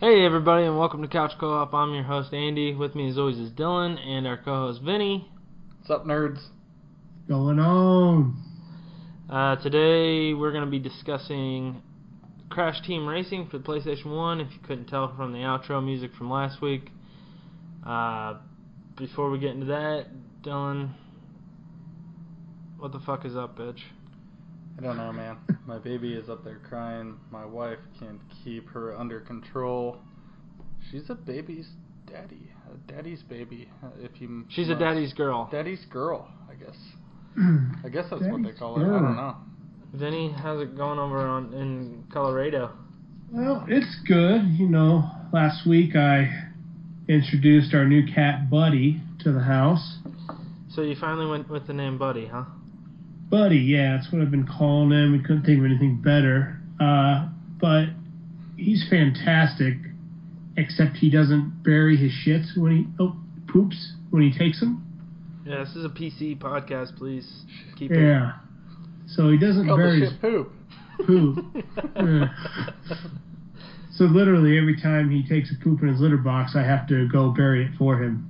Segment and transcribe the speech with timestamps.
[0.00, 1.74] Hey everybody, and welcome to Couch Co-op.
[1.74, 2.74] I'm your host Andy.
[2.74, 5.30] With me as always is Dylan and our co-host Vinny.
[5.76, 6.38] What's up, nerds?
[7.28, 8.42] Going on?
[9.28, 11.82] Uh, today we're going to be discussing
[12.48, 14.40] Crash Team Racing for the PlayStation 1.
[14.40, 16.88] If you couldn't tell from the outro music from last week.
[17.86, 18.38] Uh,
[18.96, 20.06] before we get into that,
[20.40, 20.94] Dylan,
[22.78, 23.80] what the fuck is up, bitch?
[24.78, 25.36] I don't know, man.
[25.66, 27.16] My baby is up there crying.
[27.30, 29.98] My wife can't keep her under control.
[30.90, 31.68] She's a baby's
[32.06, 33.68] daddy, a daddy's baby.
[33.82, 35.48] uh, If you She's a daddy's girl.
[35.52, 36.76] daddy's girl, I guess.
[37.84, 38.84] I guess that's what they call it.
[38.84, 39.36] I don't know.
[39.92, 42.70] Vinny, how's it going over on in Colorado?
[43.32, 44.42] Well, it's good.
[44.58, 46.48] You know, last week I
[47.08, 49.98] introduced our new cat Buddy to the house.
[50.70, 52.44] So you finally went with the name Buddy, huh?
[53.30, 55.12] Buddy, yeah, that's what I've been calling him.
[55.12, 56.58] We couldn't think of anything better.
[56.80, 57.28] Uh,
[57.60, 57.86] but
[58.56, 59.74] he's fantastic,
[60.56, 63.16] except he doesn't bury his shits when he oh
[63.48, 64.84] poops when he takes them.
[65.46, 66.96] Yeah, this is a PC podcast.
[66.96, 67.44] Please
[67.78, 67.98] keep it.
[68.00, 68.32] Yeah.
[69.06, 70.52] So he doesn't Called bury his poop.
[71.06, 71.44] poop.
[71.96, 72.28] Yeah.
[73.92, 77.06] So literally every time he takes a poop in his litter box, I have to
[77.08, 78.26] go bury it for him.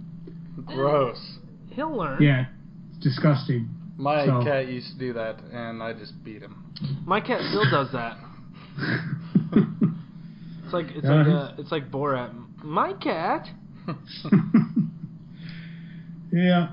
[0.66, 1.38] Gross.
[1.70, 1.74] it.
[1.74, 2.20] He'll learn.
[2.22, 2.46] Yeah,
[2.90, 3.68] it's disgusting.
[4.00, 6.56] My So- cat used to do that, and I just beat him.
[7.04, 8.16] My cat still does that.
[10.64, 12.30] It's like it's Yeah, like he's- uh, it's like Borat.
[12.62, 13.48] My cat.
[16.32, 16.68] yeah,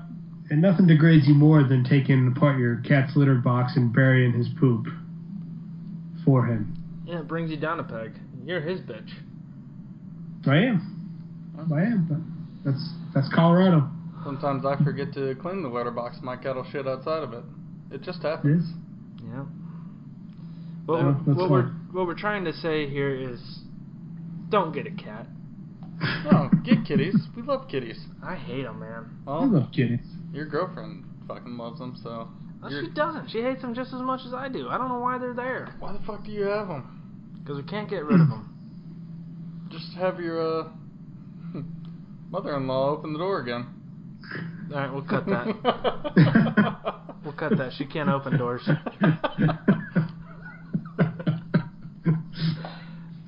[0.50, 4.48] and nothing degrades you more than taking apart your cat's litter box and burying his
[4.60, 4.86] poop
[6.24, 6.74] for him.
[7.06, 8.12] Yeah, it brings you down a peg.
[8.44, 9.10] You're his bitch.
[10.46, 10.80] I am.
[11.74, 13.88] I am, but that's that's Colorado.
[14.28, 16.18] Sometimes I forget to clean the litter box.
[16.22, 17.44] My cat will shit outside of it.
[17.90, 18.62] It just happens.
[19.24, 19.44] Yeah.
[20.84, 23.40] What, Yeah, we're, what we're what we're trying to say here is,
[24.50, 25.26] don't get a cat.
[26.30, 27.16] No, get kitties.
[27.34, 27.98] We love kitties.
[28.22, 29.16] I hate them, man.
[29.26, 30.04] I love kitties.
[30.30, 32.28] your girlfriend fucking loves them, so.
[32.60, 33.30] No, she doesn't.
[33.30, 34.68] She hates them just as much as I do.
[34.68, 35.74] I don't know why they're there.
[35.78, 37.40] Why the fuck do you have them?
[37.40, 39.68] Because we can't get rid of them.
[39.70, 40.68] Just have your uh,
[42.28, 43.77] mother-in-law open the door again.
[44.70, 45.46] All right, we'll cut that.
[47.24, 47.72] We'll cut that.
[47.76, 48.66] She can't open doors.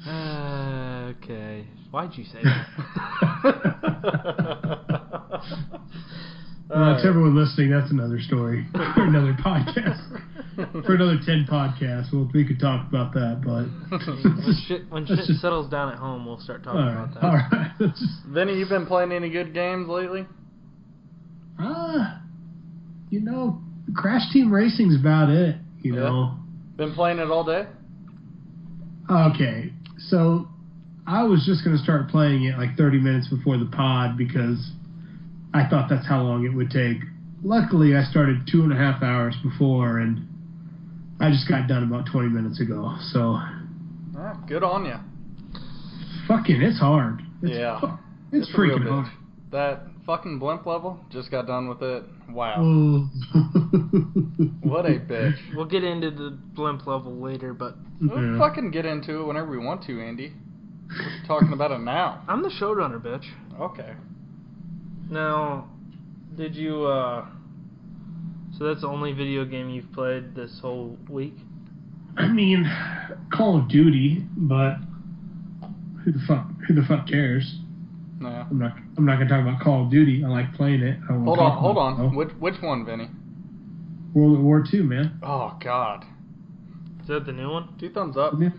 [0.07, 1.67] Uh, okay.
[1.91, 2.67] Why'd you say that?
[6.71, 10.07] Well, to everyone listening, that's another story for another podcast.
[10.87, 15.23] For another ten podcasts, well, we could talk about that, but when shit when Let's
[15.23, 17.25] shit just- settles down at home, we'll start talking right, about that.
[17.25, 17.73] all right.
[17.81, 20.27] Let's just- Vinny, you been playing any good games lately?
[21.63, 22.23] Ah,
[23.11, 23.61] you know,
[23.95, 25.57] Crash Team Racing's about it.
[25.83, 26.01] You Yeah.
[26.01, 26.35] know.
[26.77, 27.67] Been playing it all day?
[29.11, 30.49] Okay, so
[31.07, 34.73] I was just gonna start playing it like 30 minutes before the pod because
[35.53, 36.99] I thought that's how long it would take.
[37.43, 40.27] Luckily, I started two and a half hours before, and
[41.19, 42.95] I just got done about 20 minutes ago.
[43.13, 43.41] So,
[44.17, 44.97] Ah, good on you.
[46.29, 47.23] fucking, it's hard.
[47.43, 47.81] It's Yeah.
[47.81, 47.99] fu-
[48.33, 49.07] it's, a freaking hard.
[49.51, 52.03] That fucking blimp level, just got done with it.
[52.31, 52.57] Wow.
[52.59, 53.09] Oh.
[54.63, 55.37] What a bitch.
[55.55, 58.39] We'll get into the blimp level later, but We'll Yeah.
[58.39, 60.33] fucking get into it whenever we want to, Andy.
[60.89, 62.23] We're talking about it now.
[62.27, 63.25] I'm the showrunner, bitch.
[63.61, 63.93] Okay.
[65.09, 65.69] Now,
[66.37, 67.27] did you, uh.
[68.59, 71.35] So that's the only video game you've played this whole week?
[72.17, 72.69] I mean,
[73.33, 74.75] Call of Duty, but
[76.05, 76.47] who the fuck?
[76.67, 77.59] Who the fuck cares?
[78.21, 78.29] No.
[78.29, 78.77] I'm not.
[78.99, 80.23] I'm not gonna talk about Call of Duty.
[80.25, 80.99] I like playing it.
[81.09, 82.15] I Hold on, hold about it, on.
[82.15, 83.09] Which which one, Vinny?
[84.15, 85.19] World of War Two, man.
[85.23, 86.05] Oh God.
[87.01, 87.75] Is that the new one?
[87.81, 88.39] Two thumbs up.
[88.39, 88.53] The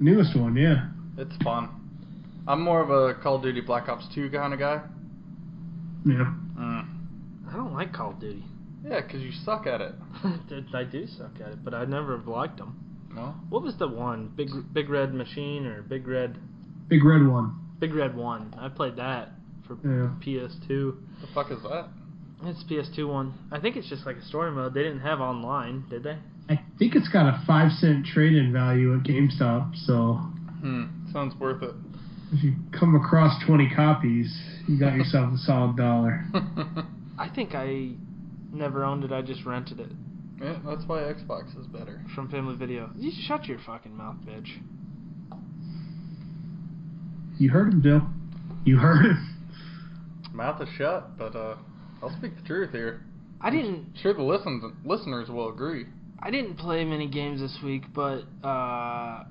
[0.00, 0.88] newest one, yeah.
[1.16, 1.68] It's fun.
[2.48, 4.82] I'm more of a Call of Duty Black Ops 2 kind of guy.
[6.04, 6.34] Yeah.
[6.58, 6.86] Mm.
[7.48, 8.44] I don't like Call of Duty.
[8.84, 9.94] Yeah, 'cause you suck at it.
[10.74, 12.76] I do suck at it, but I never have liked them.
[13.14, 13.34] No?
[13.48, 14.30] What was the one?
[14.36, 16.36] Big Big Red Machine or Big Red
[16.88, 17.54] Big red one.
[17.78, 18.54] Big Red One?
[18.58, 19.30] I played that
[19.66, 20.10] for Yeah.
[20.20, 20.96] PS2.
[21.20, 21.88] The fuck is that?
[22.44, 23.32] It's PS2 one.
[23.50, 24.74] I think it's just like a story mode.
[24.74, 26.18] They didn't have online, did they?
[26.50, 29.74] I think it's got a five cent trade-in value at GameStop.
[29.76, 30.14] So
[30.60, 30.84] Hmm.
[31.12, 31.74] Sounds worth it.
[32.32, 34.34] if you come across 20 copies,
[34.66, 36.24] you got yourself a solid dollar.
[37.18, 37.92] I think I
[38.52, 39.12] never owned it.
[39.12, 39.90] I just rented it
[40.42, 42.02] yeah, that's why Xbox is better.
[42.14, 42.90] from Family Video.
[42.96, 44.48] You shut your fucking mouth, bitch.
[47.38, 48.02] You heard him, Bill.
[48.64, 49.30] You heard him.
[50.32, 51.56] Mouth is shut, but uh,
[52.02, 53.02] I'll speak the truth here.
[53.40, 53.94] I didn't.
[54.00, 55.86] Sure, the listens, listeners will agree.
[56.20, 59.24] I didn't play many games this week, but uh,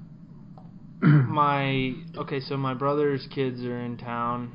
[1.01, 4.51] my okay, so my brother's kids are in town,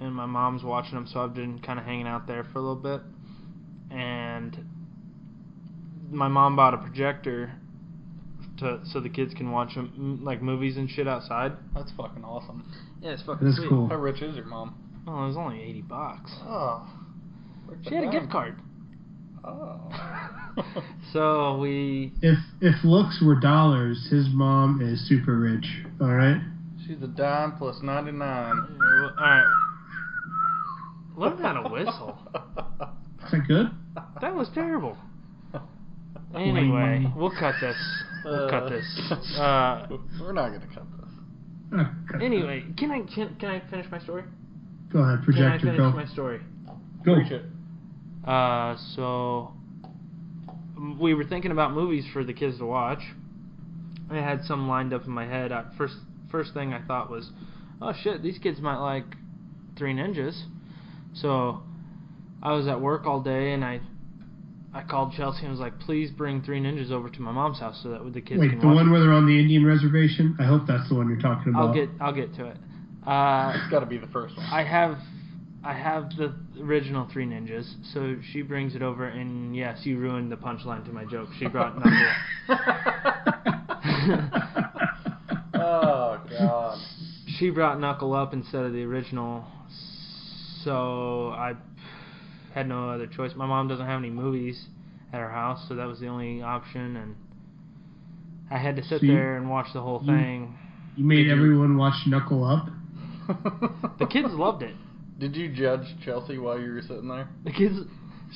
[0.00, 2.62] and my mom's watching them, so I've been kind of hanging out there for a
[2.62, 3.00] little bit,
[3.90, 4.56] and
[6.10, 7.52] my mom bought a projector
[8.58, 11.52] to so the kids can watch m like movies and shit outside.
[11.74, 12.64] That's fucking awesome.
[13.02, 13.68] Yeah, it's fucking That's sweet.
[13.68, 13.88] cool.
[13.88, 14.74] How rich is your mom?
[15.06, 16.30] Oh, it was only eighty bucks.
[16.44, 16.88] Oh.
[17.88, 18.58] She had a gift card.
[19.44, 19.80] Oh.
[21.12, 25.66] So we If if looks were dollars, his mom is super rich.
[26.00, 26.40] All right.
[26.86, 28.20] She's a dime plus 99.
[28.20, 29.44] all right.
[31.16, 32.18] Learn how to whistle.
[33.24, 33.66] Is that good?
[34.20, 34.96] That was terrible.
[36.34, 37.76] Anyway, we'll cut this.
[38.24, 39.12] We'll cut this.
[39.38, 39.86] Uh,
[40.18, 40.84] We're not gonna cut
[42.22, 44.24] anyway, can I can, can I finish my story?
[44.92, 46.40] Go ahead, Can I finish my story?
[47.04, 47.14] Go.
[47.14, 47.42] Preach it.
[48.26, 49.54] Uh, so
[51.00, 53.00] we were thinking about movies for the kids to watch.
[54.10, 55.52] I had some lined up in my head.
[55.52, 55.94] I, first,
[56.30, 57.30] first thing I thought was,
[57.80, 59.04] oh shit, these kids might like
[59.78, 60.40] Three Ninjas.
[61.14, 61.62] So
[62.42, 63.80] I was at work all day and I,
[64.74, 67.78] I called Chelsea and was like, please bring Three Ninjas over to my mom's house
[67.82, 68.76] so that the kids Wait, can the watch.
[68.76, 70.34] one it." where they're on the Indian reservation.
[70.40, 71.68] I hope that's the one you're talking about.
[71.68, 72.56] I'll get, I'll get to it.
[73.06, 74.46] Uh, It's gotta be the first one.
[74.46, 74.96] I have
[75.64, 80.32] I have the original Three Ninjas, so she brings it over, and yes, you ruined
[80.32, 81.28] the punchline to my joke.
[81.38, 81.92] She brought Knuckle.
[85.54, 86.78] oh god.
[87.38, 89.44] she brought Knuckle up instead of the original,
[90.64, 91.54] so I
[92.54, 93.32] had no other choice.
[93.36, 94.66] My mom doesn't have any movies
[95.12, 97.16] at her house, so that was the only option, and
[98.50, 100.54] I had to sit So you- there and watch the whole you- thing.
[100.96, 102.68] you made Did you- everyone watch Knuckle Up.
[103.98, 104.74] The kids loved it.
[105.18, 107.28] Did you judge Chelsea while you were sitting there?
[107.44, 107.78] The kids.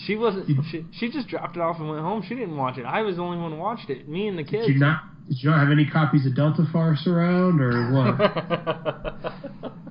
[0.05, 0.47] She wasn't.
[0.71, 2.23] She, she just dropped it off and went home.
[2.29, 2.85] She didn't watch it.
[2.85, 4.07] I was the only one who watched it.
[4.09, 4.67] Me and the kids.
[4.67, 5.03] Did you not?
[5.27, 9.73] Did you not have any copies of Delta Farce around, or what?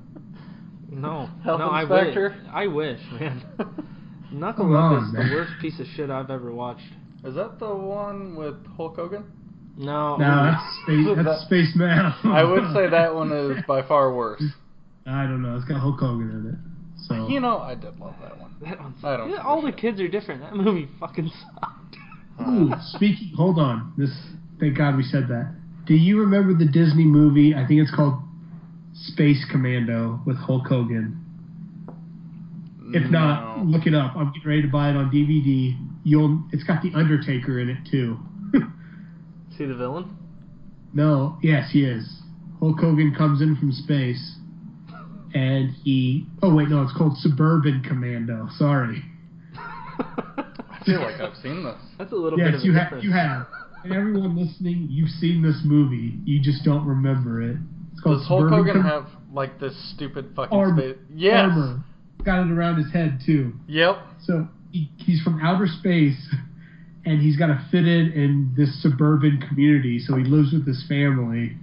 [0.91, 2.35] No, Health no, inspector?
[2.53, 2.99] I wish.
[3.11, 3.43] I wish, man.
[4.31, 5.29] Knuckle Come Up on, is man.
[5.29, 6.81] the worst piece of shit I've ever watched.
[7.23, 9.23] Is that the one with Hulk Hogan?
[9.77, 11.05] No, no, that's space.
[11.15, 12.13] That's That- Space Man.
[12.23, 14.43] I would say that one is by far worse.
[15.05, 15.55] I don't know.
[15.57, 16.55] It's got Hulk Hogan in it.
[17.07, 18.55] So You know, I did love that one.
[18.63, 19.77] that one's, I don't yeah, all the shit.
[19.77, 20.41] kids are different.
[20.41, 21.97] That movie fucking sucked.
[22.47, 23.33] Ooh, speaking.
[23.35, 23.93] Hold on.
[23.97, 24.09] This.
[24.59, 25.53] Thank God we said that.
[25.85, 27.53] Do you remember the Disney movie?
[27.53, 28.19] I think it's called
[28.93, 31.24] Space Commando with Hulk Hogan.
[32.93, 33.63] If not, No.
[33.63, 34.15] look it up.
[34.15, 35.75] I'm getting ready to buy it on DVD.
[36.03, 36.43] You'll.
[36.51, 38.17] It's got the Undertaker in it too.
[39.57, 40.15] See the villain?
[40.93, 41.37] no.
[41.41, 42.21] Yes, he is.
[42.59, 44.35] Hulk Hogan comes in from space,
[45.33, 46.25] and he.
[46.43, 46.83] Oh wait, no.
[46.83, 48.47] It's called Suburban Commando.
[48.57, 49.03] Sorry.
[49.57, 51.75] I feel like I've seen this.
[51.97, 52.83] That's a little bit Yes, of a you have.
[52.85, 53.03] difference.
[53.03, 53.47] You have.
[53.83, 56.19] And everyone listening, you've seen this movie.
[56.25, 57.57] You just don't remember it.
[57.93, 60.81] It's called Does Hulk Suburban Hogan Com- have like this stupid fucking Armor.
[60.93, 60.97] space?
[61.15, 61.49] Yes.
[61.51, 61.83] armor.
[62.25, 63.53] Got it around his head too.
[63.67, 63.97] Yep.
[64.23, 66.17] So he, he's from outer space,
[67.05, 69.99] and he's got to fit in in this suburban community.
[69.99, 71.55] So he lives with his family,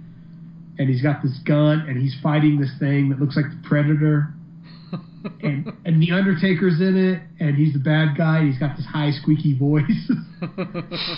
[0.79, 4.29] and he's got this gun, and he's fighting this thing that looks like the Predator.
[5.41, 8.39] And and the Undertaker's in it, and he's the bad guy.
[8.39, 9.87] And he's got this high squeaky voice.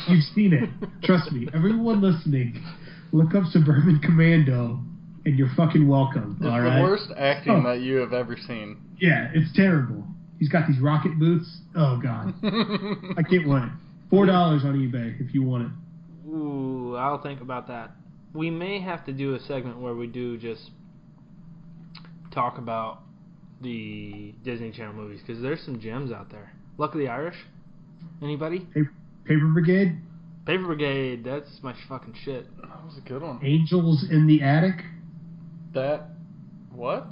[0.08, 0.70] You've seen it.
[1.04, 1.48] Trust me.
[1.56, 2.64] Everyone listening,
[3.12, 4.80] look up Suburban Commando,
[5.26, 6.38] and you're fucking welcome.
[6.40, 6.82] It's all the right.
[6.82, 7.70] worst acting Oh.
[7.70, 8.78] that you have ever seen.
[9.00, 10.04] Yeah, it's terrible.
[10.40, 11.62] He's got these rocket boots.
[11.76, 13.70] Oh god, I can't wait.
[14.10, 16.30] Four dollars on eBay if you want it.
[16.30, 17.92] Ooh, I'll think about that.
[18.34, 20.70] We may have to do a segment where we do just
[22.32, 23.00] talk about
[23.62, 26.52] the Disney Channel movies because there's some gems out there.
[26.78, 27.38] Luck of the Irish.
[28.22, 28.68] Anybody?
[29.26, 29.98] Paper Brigade,
[30.46, 31.24] Paper Brigade.
[31.24, 32.46] That's my fucking shit.
[32.62, 33.40] That was a good one.
[33.44, 34.84] Angels in the Attic.
[35.76, 36.10] That
[36.72, 37.12] what?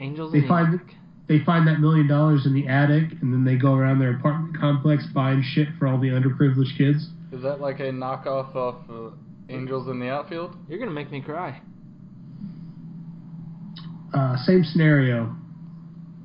[0.00, 0.96] Angels They in the find Attic.
[1.28, 4.58] They find that million dollars in the attic, and then they go around their apartment
[4.58, 7.08] complex buying shit for all the underprivileged kids.
[7.30, 9.14] Is that like a knockoff of uh,
[9.48, 10.56] Angels in the Outfield?
[10.68, 11.60] You're gonna make me cry.
[14.12, 15.34] Uh, same scenario,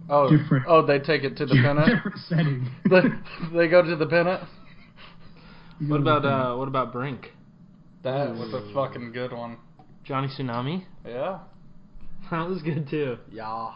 [0.10, 0.66] Oh, Different.
[0.68, 1.88] Oh, they take it to the pennant.
[1.96, 2.70] different setting.
[2.90, 4.42] they, they go to the pennant.
[5.80, 6.58] What go to the about uh?
[6.58, 7.34] What about Brink?
[8.04, 9.58] That was a fucking good one.
[10.06, 10.86] Johnny Tsunami.
[11.06, 11.40] Yeah.
[12.32, 13.18] That was good too.
[13.32, 13.72] Yeah.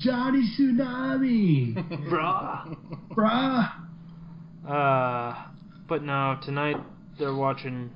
[0.00, 1.74] Johnny Tsunami,
[2.10, 2.76] Bruh.
[3.10, 3.72] bruh?
[4.68, 5.44] Uh,
[5.88, 6.76] but no, tonight
[7.18, 7.90] they're watching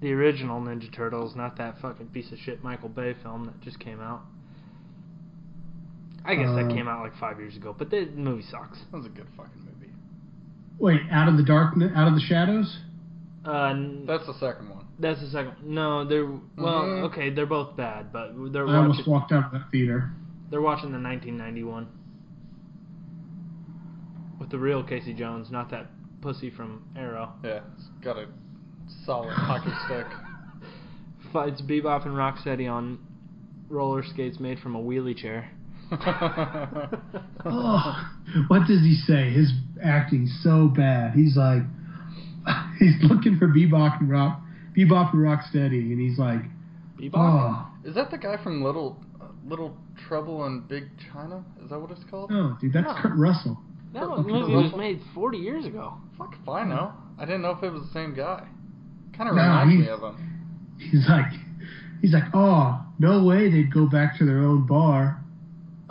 [0.00, 3.78] the original Ninja Turtles, not that fucking piece of shit Michael Bay film that just
[3.78, 4.22] came out.
[6.24, 8.78] I guess that Uh, came out like five years ago, but the movie sucks.
[8.90, 9.92] That was a good fucking movie.
[10.78, 12.78] Wait, out of the darkness, out of the shadows.
[13.44, 13.74] Uh,
[14.06, 14.81] That's the second one.
[15.02, 15.54] That's the second.
[15.64, 16.40] No, they're well.
[16.84, 17.02] Mhm.
[17.10, 19.12] Okay, they're both bad, but they're I almost watching.
[19.12, 20.10] walked out of that theater.
[20.50, 21.88] They're watching the 1991
[24.38, 25.86] with the real Casey Jones, not that
[26.20, 27.32] pussy from Arrow.
[27.44, 28.26] Yeah, it's got a
[29.04, 30.06] solid hockey stick.
[31.32, 32.98] Fights Bebop and Rocksteady on
[33.68, 35.50] roller skates made from a wheelie chair.
[37.44, 38.08] Oh,
[38.46, 39.30] what does he say?
[39.30, 41.12] His acting's so bad.
[41.14, 41.62] He's like,
[42.78, 44.40] he's looking for Bebop and Rock,
[44.76, 46.40] Bebop and Rocksteady, and he's like,
[46.98, 47.12] Bebop.
[47.14, 49.76] oh, Is that the guy from Little uh, Little
[50.08, 51.44] Trouble in Big China?
[51.62, 52.30] Is that what it's called?
[52.30, 52.94] no, dude, that's No.
[53.00, 53.58] Kurt Russell.
[53.92, 54.78] that Kurt movie was Russell?
[54.78, 55.94] made 40 years ago.
[56.18, 56.92] Fuck if I know.
[57.18, 58.46] I didn't know if it was the same guy.
[59.16, 60.28] Kind of No, reminds he- me of him.
[60.78, 61.30] He's like,
[62.00, 65.20] he's like, oh, no way they'd go back to their own bar.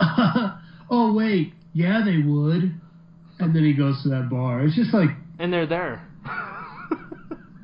[0.90, 2.74] oh wait, yeah they would.
[3.38, 4.62] And then he goes to that bar.
[4.62, 5.08] It's just like,
[5.38, 6.06] And they're there.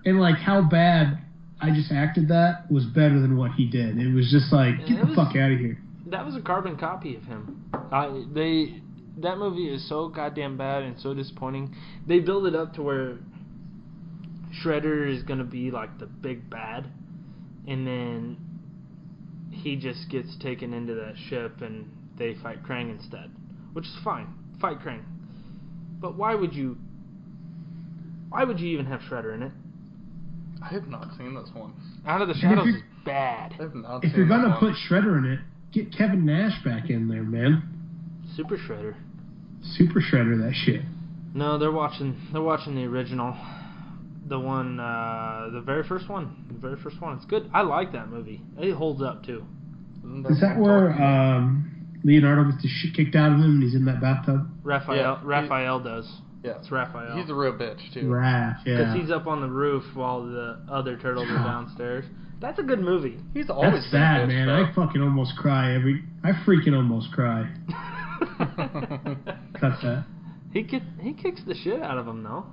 [0.09, 1.19] And like how bad
[1.61, 3.99] I just acted that was better than what he did.
[3.99, 5.79] It was just like, get the was- fuck out of here.
[6.07, 7.65] that was a carbon copy of him.
[7.93, 8.83] I they
[9.19, 11.75] that movie is so goddamn bad and so disappointing.
[12.07, 13.19] They build it up to where
[14.63, 16.87] Shredder is gonna be like the big bad,
[17.67, 18.37] and then
[19.51, 23.31] he just gets taken into that ship and they fight Krang instead,
[23.73, 24.29] which is fine.
[24.61, 25.03] Fight Krang,
[26.01, 26.79] but why would you?
[28.29, 29.53] Why would you even have Shredder in it?
[30.63, 31.73] I have not seen this one.
[32.07, 33.55] Out of the Shadows is bad.
[33.59, 34.59] I have not If seen you're gonna one.
[34.59, 35.41] put Shredder in it,
[35.73, 37.63] get Kevin Nash back in there, man.
[38.37, 38.95] Super Shredder.
[39.63, 40.83] Super Shredder, that shit.
[41.35, 42.17] No, they're watching.
[42.33, 43.37] They're watching the original,
[44.27, 46.45] the one, uh, the very first one.
[46.51, 47.17] The very first one.
[47.17, 47.51] It's good.
[47.53, 48.41] I like that movie.
[48.59, 49.45] It holds up too.
[50.05, 53.75] Isn't Is that where um, Leonardo gets the shit kicked out of him and he's
[53.75, 54.49] in that bathtub?
[54.65, 54.97] Raphael.
[54.97, 56.11] Yeah, he- Raphael does.
[56.45, 57.17] Yeah, It's Raphael.
[57.21, 58.03] he's a real bitch too.
[58.05, 62.05] Raph, Because he's up on the roof while the other turtles are downstairs.
[62.41, 63.19] That's a good movie.
[63.35, 64.47] He's always That's been sad, bitch, man.
[64.47, 64.63] though.
[64.65, 66.05] I fucking almost cry every.
[66.23, 67.51] I freaking almost cry.
[69.59, 70.05] Cut that.
[70.53, 72.47] he kick, he kicks the shit out of him though.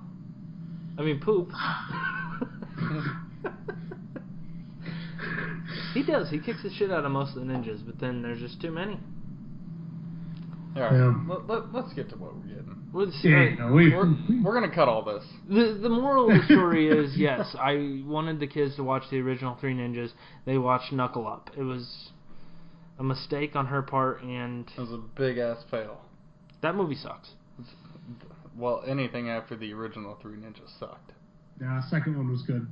[0.98, 1.51] I mean poop.
[5.94, 6.30] he does.
[6.30, 8.72] He kicks the shit out of most of the ninjas, but then there's just too
[8.72, 9.00] many.
[10.75, 11.13] All right, Yeah.
[11.27, 12.75] let, let, let's get to what we're getting.
[12.95, 15.23] Let's, Yeah, no, we, We're, we're gonna cut all this.
[15.49, 19.19] The the moral of the story is yes, I wanted the kids to watch the
[19.19, 20.11] original Three Ninjas.
[20.45, 21.49] They watched Knuckle Up.
[21.57, 22.09] It was
[22.97, 25.99] a mistake on her part, and It was a big ass fail.
[26.61, 27.31] that movie sucks.
[28.57, 31.11] Well, anything after the original Three Ninjas sucked.
[31.59, 32.65] yeah, second one was good.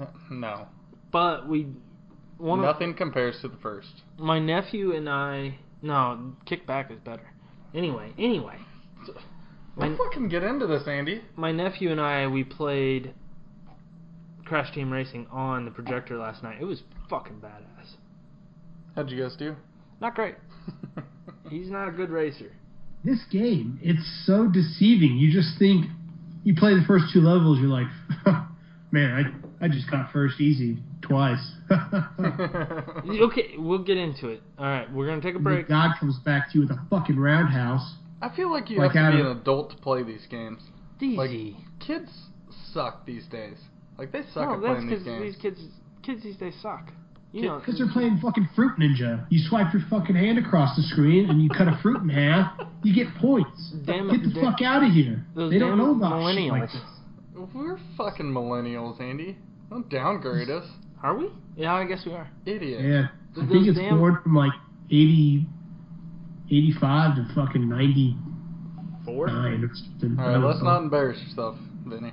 [0.00, 0.66] Uh, No,
[1.12, 1.68] But we
[2.38, 4.02] one nothing compares to the first.
[4.18, 7.30] my nephew and I no Kickback is better.
[7.74, 8.56] Anyway, anyway,
[9.78, 11.22] Let's My- fucking get into this, Andy.
[11.36, 13.14] my nephew and I we played
[14.44, 16.58] Crash Team Racing on the projector last night.
[16.60, 17.94] It was fucking badass.
[18.96, 19.54] How'd you guys do?
[20.00, 20.34] Not great.
[21.50, 22.52] He's not a good racer.
[23.04, 25.16] This game, it's so deceiving.
[25.16, 25.86] You just think
[26.42, 27.86] you play the first two levels, you're like,
[28.90, 31.52] man, I I just got first easy twice.
[33.08, 34.42] Okay, we'll get into it.
[34.58, 35.68] All right, we're gonna take a break.
[35.68, 37.94] God comes back to you with a fucking roundhouse.
[38.20, 40.60] I feel like you Like have to be an adult to play these games.
[41.00, 41.56] Like Easy.
[41.80, 42.10] kids
[42.72, 43.56] suck these days.
[43.96, 45.22] Like they suck no, at that's playing these because games.
[45.34, 45.60] these kids,
[46.02, 46.90] kids these days suck.
[47.30, 49.26] You know, Because they're playing fucking Fruit Ninja.
[49.28, 52.58] You swipe your fucking hand across the screen and you cut a fruit in half,
[52.82, 53.72] you get points.
[53.84, 55.24] Damn Get the damn- fuck out of here.
[55.34, 56.50] those They don't know about shit millennials.
[56.50, 57.50] like this.
[57.54, 59.36] We're fucking millennials, Andy.
[59.70, 60.64] Don't downgrade us,
[61.02, 61.28] Are we?
[61.54, 62.28] Yeah, I guess we are.
[62.46, 62.80] idiot.
[62.82, 63.08] Yeah.
[63.40, 64.52] I think it's damn- born from like
[64.90, 65.46] 80,
[66.50, 69.28] 85 to fucking 99 Four.
[69.28, 69.30] or
[69.74, 70.16] something.
[70.18, 70.64] All I right, don't let's know.
[70.64, 72.12] not embarrass yourself, Vinny.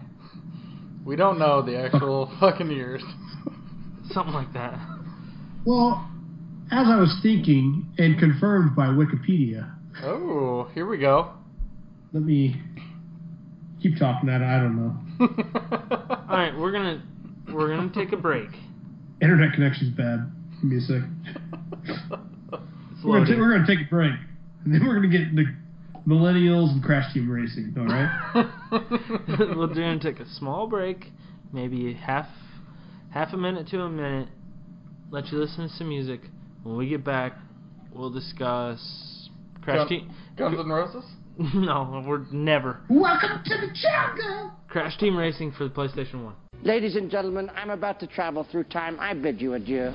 [1.05, 3.01] We don't know the actual fucking years.
[4.11, 4.79] Something like that.
[5.65, 6.09] Well,
[6.71, 9.71] as I was thinking and confirmed by Wikipedia,
[10.03, 11.31] Oh, here we go.
[12.13, 12.61] let me
[13.81, 14.41] keep talking that.
[14.43, 14.95] I don't know.
[16.29, 17.01] All right, we're gonna
[17.53, 18.49] we're gonna take a break.
[19.21, 20.29] Internet connection's bad.
[20.61, 21.01] Give me a sec.
[22.95, 23.39] It's We're gonna, ta- loading.
[23.39, 24.11] we're gonna take a break,
[24.65, 25.43] and then we're gonna get into
[26.07, 27.73] millennials and Crash Team Racing.
[27.77, 28.49] All right.
[29.55, 31.05] we're gonna take a small break,
[31.51, 32.27] maybe half
[33.11, 34.29] half a minute to a minute.
[35.11, 36.21] Let you listen to some music.
[36.63, 37.33] When we get back,
[37.93, 39.29] we'll discuss
[39.61, 40.13] Crash Gun- Team.
[40.37, 41.05] Guns N' Roses?
[41.53, 44.51] no, we're never Welcome to the jungle.
[44.69, 46.33] Crash Team Racing for the PlayStation One.
[46.63, 48.97] Ladies and gentlemen, I'm about to travel through time.
[48.99, 49.91] I bid you adieu.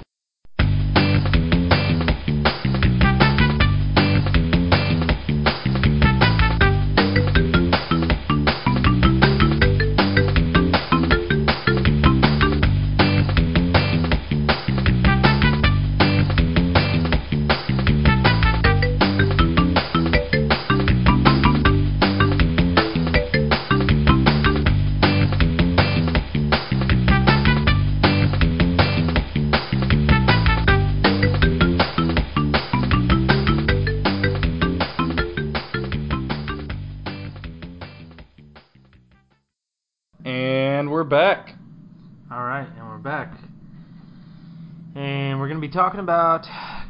[45.80, 46.42] Talking about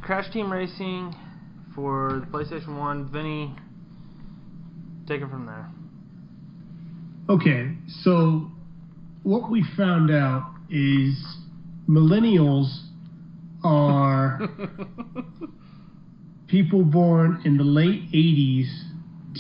[0.02, 1.14] Crash Team Racing
[1.76, 3.12] for the PlayStation 1.
[3.12, 3.54] Vinny,
[5.06, 5.68] take it from there.
[7.28, 8.50] Okay, so
[9.22, 11.14] what we found out is
[11.88, 12.66] millennials
[13.62, 14.40] are
[16.48, 18.66] people born in the late 80s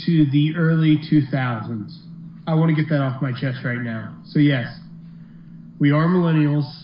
[0.06, 1.90] to the early 2000s.
[2.46, 4.16] I want to get that off my chest right now.
[4.26, 4.68] So, yes,
[5.80, 6.79] we are millennials,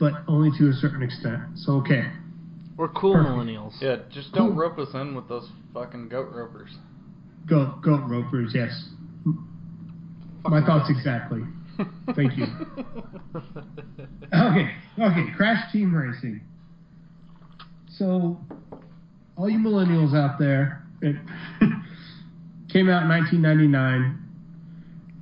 [0.00, 1.40] but only to a certain extent.
[1.56, 2.10] So, okay.
[2.76, 3.30] We're cool Perfect.
[3.34, 3.72] millennials.
[3.80, 4.56] yeah, just don't Cool.
[4.56, 6.70] rope us in with those fucking goat ropers.
[7.46, 8.88] Goat, goat ropers, yes.
[10.44, 11.42] My thoughts exactly.
[12.16, 12.46] Thank you.
[14.34, 16.40] Okay, okay, Crash Team Racing.
[17.98, 18.38] So,
[19.36, 21.16] all you millennials out there, it
[22.72, 24.18] came out in 1999.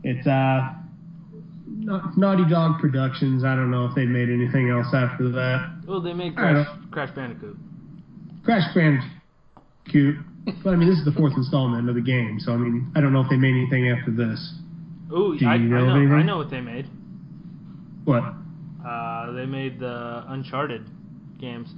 [0.04, 0.74] It's uh,
[1.88, 3.44] Na- Naughty Dog Productions.
[3.44, 5.84] I don't know if they made anything else after that.
[5.88, 7.56] well, they made Crash, Crash Bandicoot.
[8.44, 10.16] Crash Bandicoot.
[10.62, 13.00] But I mean, this is the fourth installment of the game, so I mean, I
[13.00, 14.54] don't know if they made anything after this.
[15.12, 16.86] Ooh, I, I know of know, I know what they made.
[18.04, 18.22] What?
[18.86, 20.86] Uh, they made the Uncharted
[21.38, 21.68] games,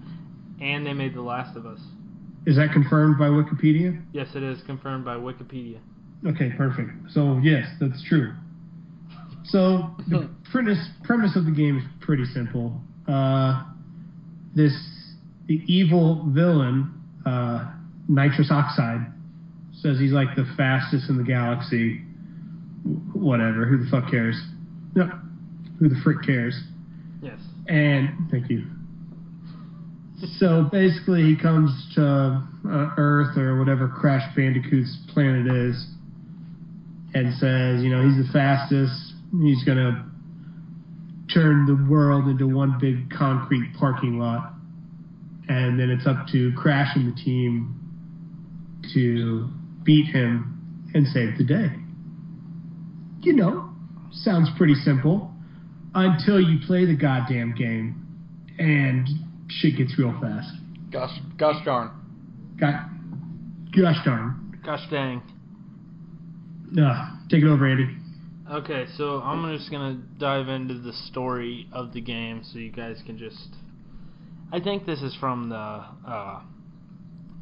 [0.61, 1.80] and they made The Last of Us.
[2.46, 4.00] Is that confirmed by Wikipedia?
[4.12, 5.78] Yes, it is confirmed by Wikipedia.
[6.26, 6.90] Okay, perfect.
[7.11, 8.32] So yes, that's true.
[9.50, 12.80] So the premise premise of the game is pretty simple.
[13.08, 13.64] Uh,
[14.54, 14.72] this
[15.46, 16.94] the evil villain,
[17.26, 17.72] uh,
[18.08, 19.12] Nitros Oxide,
[19.72, 22.02] says he's like the fastest in the galaxy.
[23.12, 23.66] Whatever.
[23.66, 24.40] Who the fuck cares?
[24.94, 25.10] No.
[25.78, 26.58] Who the frick cares?
[27.22, 27.38] Yes.
[27.66, 28.64] And thank you.
[30.36, 35.86] So basically, he comes to uh, Earth or whatever Crash Bandicoot's planet is,
[37.14, 39.10] and says, you know, he's the fastest.
[39.32, 40.10] He's gonna
[41.32, 44.52] turn the world into one big concrete parking lot,
[45.48, 47.74] and then it's up to Crash and the team
[48.94, 49.48] to
[49.84, 51.70] beat him and save the day.
[53.20, 53.70] You know,
[54.10, 55.30] sounds pretty simple
[55.94, 58.06] until you play the goddamn game
[58.58, 59.08] and
[59.48, 60.50] shit gets real fast.
[60.90, 61.90] Gosh, gosh darn.
[62.58, 62.88] Got,
[63.76, 64.58] gosh darn.
[64.64, 65.22] Gosh dang.
[66.78, 67.99] Ugh, take it over, Andy.
[68.50, 73.00] Okay, so I'm just gonna dive into the story of the game so you guys
[73.06, 73.54] can just.
[74.52, 76.42] I think this is from the uh,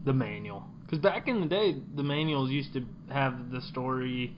[0.04, 4.36] the manual because back in the day the manuals used to have the story,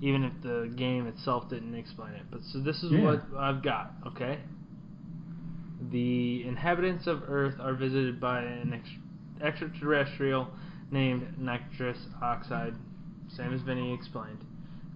[0.00, 2.26] even if the game itself didn't explain it.
[2.30, 3.02] But so this is Yeah.
[3.02, 3.92] what I've got.
[4.06, 4.38] Okay.
[5.90, 10.46] The inhabitants of Earth are visited by an ex- extraterrestrial
[10.92, 12.74] named Nitros Oxide,
[13.36, 14.44] same as Vinny explained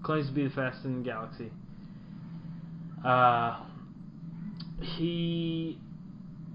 [0.03, 1.51] claims to be the fastest in the galaxy.
[3.05, 3.61] Uh,
[4.81, 5.79] he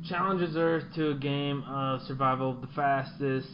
[0.08, 3.48] challenges Earth to a game of survival of the fastest.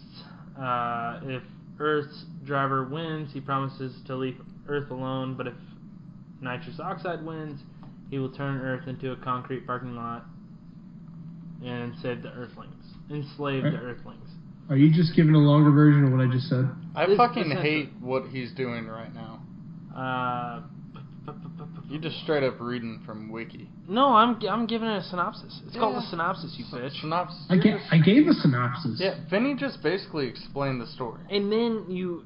[0.59, 1.43] Uh, if
[1.79, 5.53] Earth's driver wins, he promises to leave Earth alone, but if
[6.41, 7.59] Nitros Oxide wins,
[8.09, 10.25] he will turn Earth into a concrete parking lot
[11.63, 14.27] and save the Earthlings, enslave the Earthlings.
[14.69, 16.69] Are you just giving a longer version of what I just said?
[16.95, 19.41] I It's fucking essentially- hate what he's doing right now.
[19.95, 20.61] Uh,
[21.89, 23.69] You just straight up reading from Wiki.
[23.87, 25.61] No, I'm I'm giving it a synopsis.
[25.67, 26.07] It's called Yeah.
[26.07, 26.99] a synopsis, you Syn- bitch.
[27.01, 27.45] Synopsis.
[27.49, 28.99] I, You're ga- just- I gave a synopsis.
[28.99, 31.21] Yeah, Vinny just basically explained the story.
[31.29, 32.23] And then you,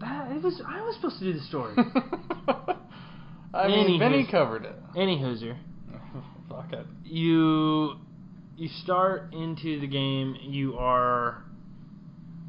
[0.00, 1.74] that it was I was supposed to do the story.
[3.52, 3.98] I mean, Anywho.
[3.98, 4.76] Vinny covered it.
[4.96, 5.56] Any hooser,
[6.48, 6.86] Fuck it.
[7.04, 7.94] you
[8.56, 10.36] you start into the game.
[10.42, 11.44] You are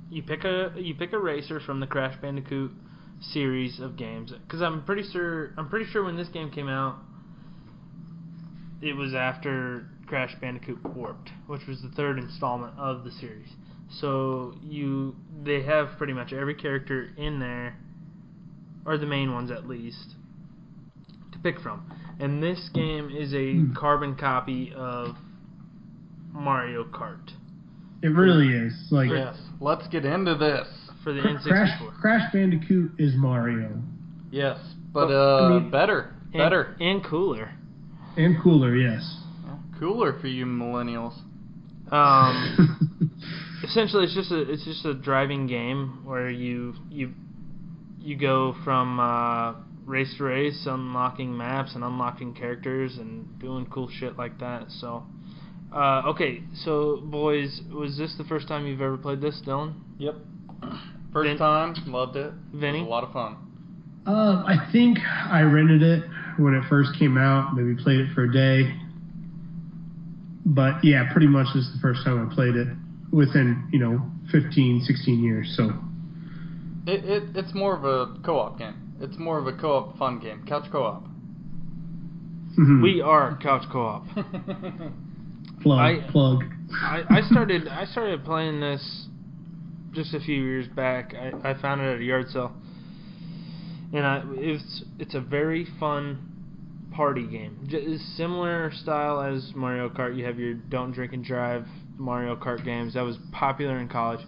[0.10, 2.72] you pick a you pick a racer from the Crash Bandicoot
[3.22, 6.96] series of games because I'm pretty sure I'm pretty sure when this game came out,
[8.82, 13.50] it was after Crash Bandicoot Warped, which was the third installment of the series.
[14.00, 17.76] So you they have pretty much every character in there,
[18.86, 20.16] or the main ones at least,
[21.32, 21.92] to pick from.
[22.20, 23.74] And this game is a Hmm.
[23.74, 25.16] carbon copy of
[26.34, 27.34] Mario Kart
[28.02, 28.74] It really is.
[28.92, 30.68] Like Yes, let's get into this.
[31.04, 31.94] For the Crash N64.
[32.00, 33.82] Crash Bandicoot is Mario
[34.32, 34.58] Yes,
[34.94, 37.52] but Well, uh, I mean- better, And- better, and cooler.
[38.18, 39.18] and cooler, yes.
[39.80, 41.14] Cooler for you millennials.
[41.92, 43.20] Um,
[43.66, 47.12] essentially it's just a it's just a driving game where you you
[48.00, 53.90] you go from uh, race to race, unlocking maps and unlocking characters and doing cool
[54.00, 54.68] shit like that.
[54.70, 55.04] So,
[55.76, 59.74] uh, okay, so boys, was this the first time you've ever played this, Dylan?
[59.98, 60.16] Yep.
[61.14, 62.32] First Vin- time, loved it.
[62.54, 62.80] Vinny?
[62.80, 63.36] It was a lot of fun.
[64.06, 66.04] Um, I think I rented it
[66.38, 67.54] when it first came out.
[67.56, 68.74] Maybe played it for a day.
[70.46, 72.68] But yeah, pretty much this is the first time I played it
[73.12, 75.54] within, you know, 15, 16 years.
[75.56, 75.72] So
[76.88, 78.76] It, it it's more of a co-op game.
[79.02, 80.44] It's more of a co-op fun game.
[80.48, 81.04] Couch co-op.
[82.58, 82.82] mhm.
[82.82, 84.06] We are couch co-op.
[85.62, 86.44] plug, I- plug.
[86.74, 89.08] I, I started I started playing this
[89.94, 91.14] just a few years back.
[91.14, 92.54] I, I found it at a yard sale,
[93.94, 97.66] and I it's it's a very fun party game.
[97.68, 100.18] J- similar style as Mario Kart.
[100.18, 101.66] You have your don't drink and drive
[101.98, 102.94] Mario Kart games.
[102.94, 104.22] That was popular in college.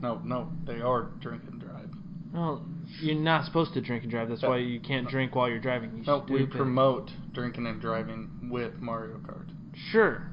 [0.00, 1.88] no, no, they are drink and drive.
[2.32, 2.64] Well,
[3.00, 4.28] you're not supposed to drink and drive.
[4.28, 5.96] That's uh, why you can't uh, drink while you're driving.
[5.96, 9.48] You No, we promote drinking and driving with Mario Kart.
[9.90, 10.26] Sure.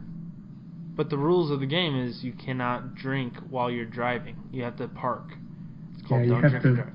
[0.97, 4.35] But the rules of the game is you cannot drink while you're driving.
[4.51, 5.29] You have to park.
[5.93, 6.93] It's called Yeah, you don't have drink to- drive.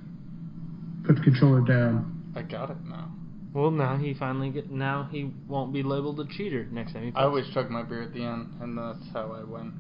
[1.07, 2.33] Put the controller down.
[2.37, 3.11] I got it now.
[3.55, 7.11] Well, now he finally get now he won't be labeled a cheater next time he
[7.11, 7.21] plays.
[7.23, 9.73] I always chug my beer at the end, and that's how I win.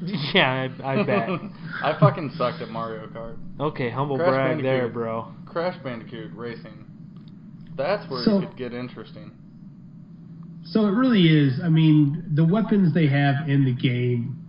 [0.34, 1.28] yeah, I, I bet.
[1.82, 3.36] I fucking sucked at Mario Kart.
[3.60, 5.28] okay, humble Crash brag there, bro.
[5.46, 6.86] Crash Bandicoot Racing.
[7.76, 9.32] That's where So- it could get interesting.
[10.64, 11.60] So it really is.
[11.62, 14.40] I mean, the weapons they have in the game.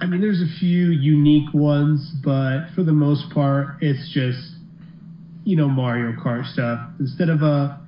[0.00, 4.38] I mean, there's a few unique ones, but for the most part, it's just,
[5.44, 6.80] you know, Mario Kart stuff.
[7.00, 7.80] Instead of a,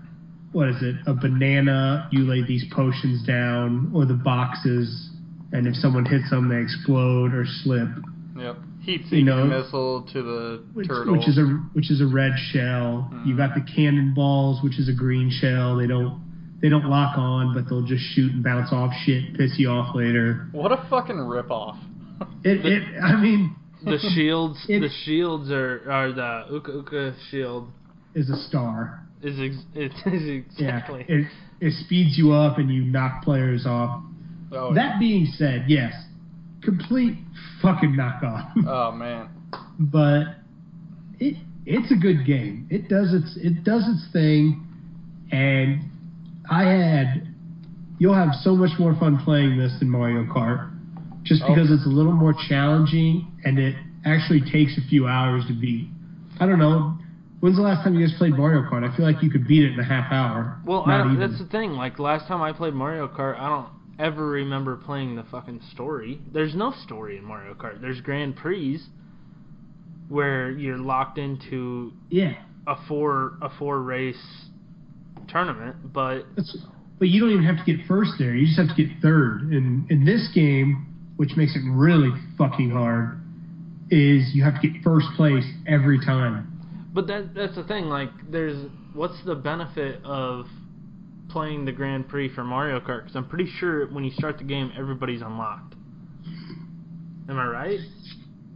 [0.53, 5.11] what is it, a banana, you lay these potions down, or the boxes,
[5.53, 7.89] and if someone hits them, they explode or slip.
[8.37, 8.57] Yep.
[8.83, 11.13] Heat You seeking know- missile to the Which, turtle.
[11.13, 11.43] which is a
[11.75, 13.09] which is a red shell.
[13.25, 13.37] You mm-hmm.
[13.37, 15.77] got the cannonballs, which is a green shell.
[15.77, 16.21] They don't
[16.63, 19.95] they don't lock on, but they'll just shoot and bounce off shit, piss you off
[19.95, 20.49] later.
[20.53, 21.79] what a fucking ripoff.
[22.45, 27.69] It, it I mean, The shields, It- the shields are are the Uka Uka shield
[28.15, 29.07] is a star.
[29.23, 31.07] is ex- it is exactly.
[31.09, 31.27] Yeah, it
[31.61, 34.03] it speeds you up and you knock players off.
[34.53, 35.93] Oh, That being said, yes,
[36.63, 37.17] complete
[37.63, 38.51] fucking knockoff.
[38.67, 39.29] oh man.
[39.79, 40.25] but
[41.19, 42.67] it it's a good game.
[42.71, 44.67] It does its it does its thing,
[45.31, 45.85] and
[46.51, 47.29] I had
[47.99, 50.71] you'll have so much more fun playing this than Mario Kart,
[51.23, 51.75] just because Oh.
[51.75, 55.89] it's a little more challenging and it actually takes a few hours to beat.
[56.41, 56.97] I don't know.
[57.41, 58.91] When's the last time you guys played Mario Kart?
[58.91, 60.59] I feel like you could beat it in a half hour.
[60.67, 61.31] Well, Not don't, even.
[61.31, 61.73] that's the thing.
[61.73, 66.21] Like last time I played Mario Kart, I don't ever remember playing the fucking story.
[66.33, 67.81] There's no story in Mario Kart.
[67.81, 68.81] There's Grand Prix
[70.09, 72.35] where you're locked into yeah.
[72.67, 74.47] a four a four race
[75.31, 76.23] tournament, but
[76.99, 78.35] but you don't even have to get first there.
[78.35, 79.43] You just have to get third.
[79.53, 83.21] And in this game, which makes it really fucking hard,
[83.91, 86.91] is you have to get first place every time.
[86.95, 87.87] but that that's the thing.
[87.87, 88.57] Like, there's
[88.95, 90.47] what's the benefit of
[91.31, 93.03] playing the Grand Prix for Mario Kart?
[93.03, 95.75] Because I'm pretty sure when you start the game, everybody's unlocked.
[97.29, 97.79] Am I right?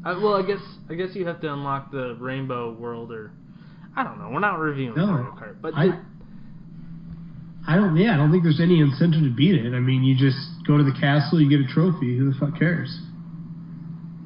[0.04, 0.58] I, well, I guess
[0.90, 3.30] I guess you have to unlock the Rainbow World, or
[3.96, 4.28] I don't know.
[4.30, 6.00] We're not reviewing No, Mario Kart, but I,
[7.66, 7.96] I don't.
[7.96, 9.74] Yeah, I don't think there's any incentive to beat it.
[9.74, 12.18] I mean, you just go to the castle, you get a trophy.
[12.18, 13.00] Who the fuck cares?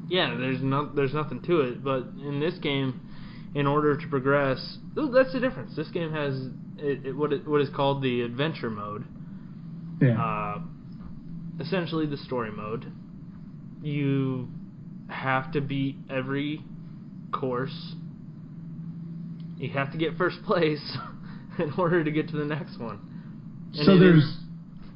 [0.09, 1.83] yeah, there's no there's nothing to it.
[1.83, 2.99] But in this game,
[3.55, 5.75] in order to progress, that's the difference.
[5.75, 6.33] This game has
[6.77, 9.05] it, it, what it, what is called the adventure mode.
[10.01, 10.21] Yeah.
[10.21, 10.61] uh,
[11.59, 12.91] essentially the story mode.
[13.81, 14.49] You
[15.09, 16.63] have to beat every
[17.31, 17.95] course.
[19.57, 20.97] You have to get first place
[21.59, 23.05] in order to get to the next one.
[23.75, 24.37] And so there's is-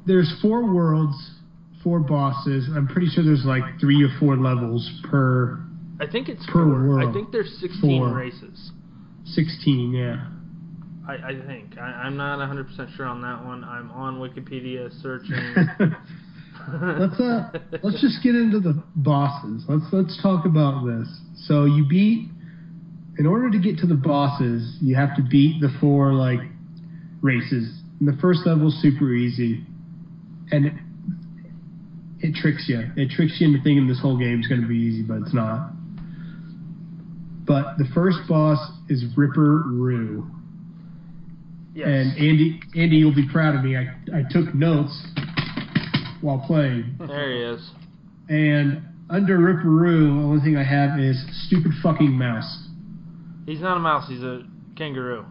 [0.06, 1.16] there's four worlds,
[1.82, 2.68] four bosses.
[2.74, 5.64] I'm pretty sure there's like three or four levels per
[6.00, 7.08] I think it's per four.
[7.08, 8.14] I think there's 16 Four.
[8.14, 8.72] races.
[9.26, 9.92] 16.
[9.92, 10.26] Yeah.
[11.06, 11.78] I, I think.
[11.78, 13.62] I, I'm not 100% sure on that one.
[13.62, 15.36] I'm on Wikipedia searching.
[16.98, 17.50] let's uh
[17.82, 19.64] let's just get into the bosses.
[19.68, 21.08] Let's let's talk about this.
[21.46, 22.28] So you beat
[23.18, 26.40] in order to get to the bosses, you have to beat the four like
[27.22, 27.80] races.
[28.00, 29.64] And the first level is super easy.
[30.50, 30.72] And it,
[32.20, 32.80] it tricks you.
[32.96, 35.34] It tricks you into thinking this whole game is going to be easy, but it's
[35.34, 35.70] not.
[37.46, 40.26] But the first boss is Ripper Roo.
[41.74, 41.86] yes.
[41.86, 43.76] And Andy Andy you'll be proud of me.
[43.76, 44.98] I, I took notes
[46.22, 46.96] while playing.
[46.98, 47.70] there he is.
[48.30, 52.68] And under Ripper Ripperoo, the only thing I have is stupid fucking mouse.
[53.44, 54.08] He's not a mouse.
[54.08, 54.44] He's a
[54.76, 55.26] kangaroo.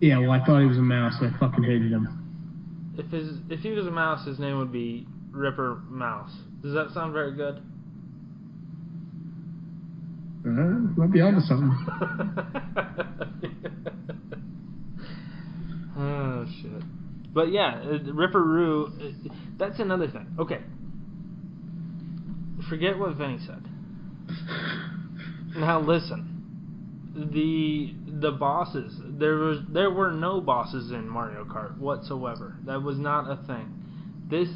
[0.00, 2.94] Yeah, well, I thought he was a mouse, and I fucking hated him.
[2.96, 6.32] If his if he was a mouse, his name would be Ripper Mouse.
[6.62, 7.60] Does that sound very good?
[10.46, 10.50] Uh,
[10.96, 11.70] might be onto something.
[15.98, 16.82] oh shit.
[17.32, 18.86] But yeah, uh, Ripper Roo.
[18.86, 20.26] Uh, that's another thing.
[20.38, 20.60] Okay.
[22.68, 23.62] Forget what Vinny said.
[25.56, 26.33] Now listen.
[27.14, 29.00] The the bosses.
[29.04, 32.56] There was there were no bosses in Mario Kart whatsoever.
[32.66, 33.72] That was not a thing.
[34.28, 34.48] This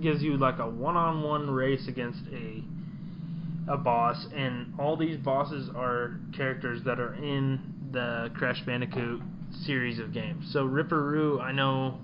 [0.00, 2.62] gives you like a one-on-one race against a
[3.68, 7.60] a boss, and all these bosses are characters that are in
[7.92, 9.20] the Crash Bandicoot
[9.64, 10.50] series of games.
[10.52, 11.98] So Ripper Roo, I know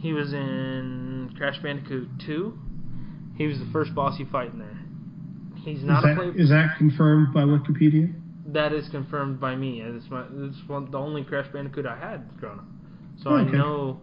[0.00, 2.58] he was in Crash Bandicoot 2.
[3.36, 4.78] He was the first boss you fight in there.
[5.62, 6.42] He's not is, a play.
[6.42, 8.14] is that confirmed by Wikipedia?
[8.48, 9.82] That is confirmed by me.
[9.82, 12.64] It's my it's one, the only Crash Bandicoot I had growing up.
[13.22, 14.00] So Oh, I know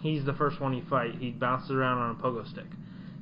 [0.00, 1.16] he's the first one you fight.
[1.18, 2.66] He bounces around on a pogo stick.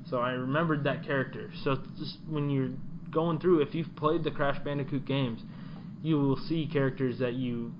[0.08, 1.50] So I remembered that character.
[1.64, 2.70] So just when you're
[3.10, 5.40] going through, if you've played the Crash Bandicoot games,
[6.02, 7.72] you will see characters that you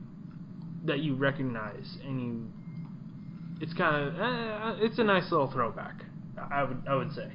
[0.84, 2.46] that you recognize, and you.
[3.60, 6.04] It's kind of uh, it's a nice little throwback.
[6.50, 7.30] I would I would say.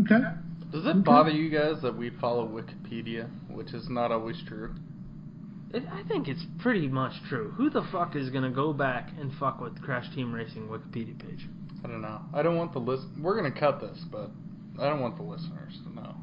[0.00, 0.24] Okay.
[0.72, 0.98] Does it Okay.
[1.00, 4.74] bother you guys that we follow Wikipedia, which is not always true?
[5.72, 7.50] It, I think it's pretty much true.
[7.56, 11.46] Who the fuck is gonna go back and fuck with Crash Team Racing Wikipedia page?
[11.84, 12.20] I don't know.
[12.34, 13.04] I don't want the list.
[13.20, 14.30] We're gonna cut this, but
[14.80, 16.14] I don't want the listeners to know.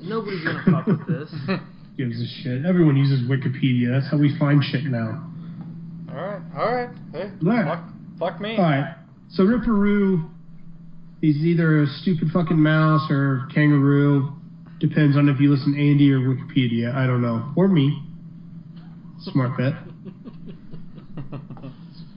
[0.00, 1.32] Nobody's gonna fuck with this.
[1.96, 2.66] Gives a shit.
[2.66, 3.90] Everyone uses Wikipedia.
[3.92, 5.30] That's how we find shit now.
[6.10, 6.90] all right, all right.
[7.12, 7.64] Hey, Right.
[7.64, 7.84] fuck,
[8.18, 8.56] fuck me.
[8.58, 8.96] Alright.
[9.30, 10.28] So Ripperoo,
[11.24, 14.30] he's either a stupid fucking mouse or kangaroo.
[14.78, 16.94] Depends on if you listen to Andy or Wikipedia.
[16.94, 17.52] I don't know.
[17.56, 18.02] Or me.
[19.20, 19.72] Smart bet.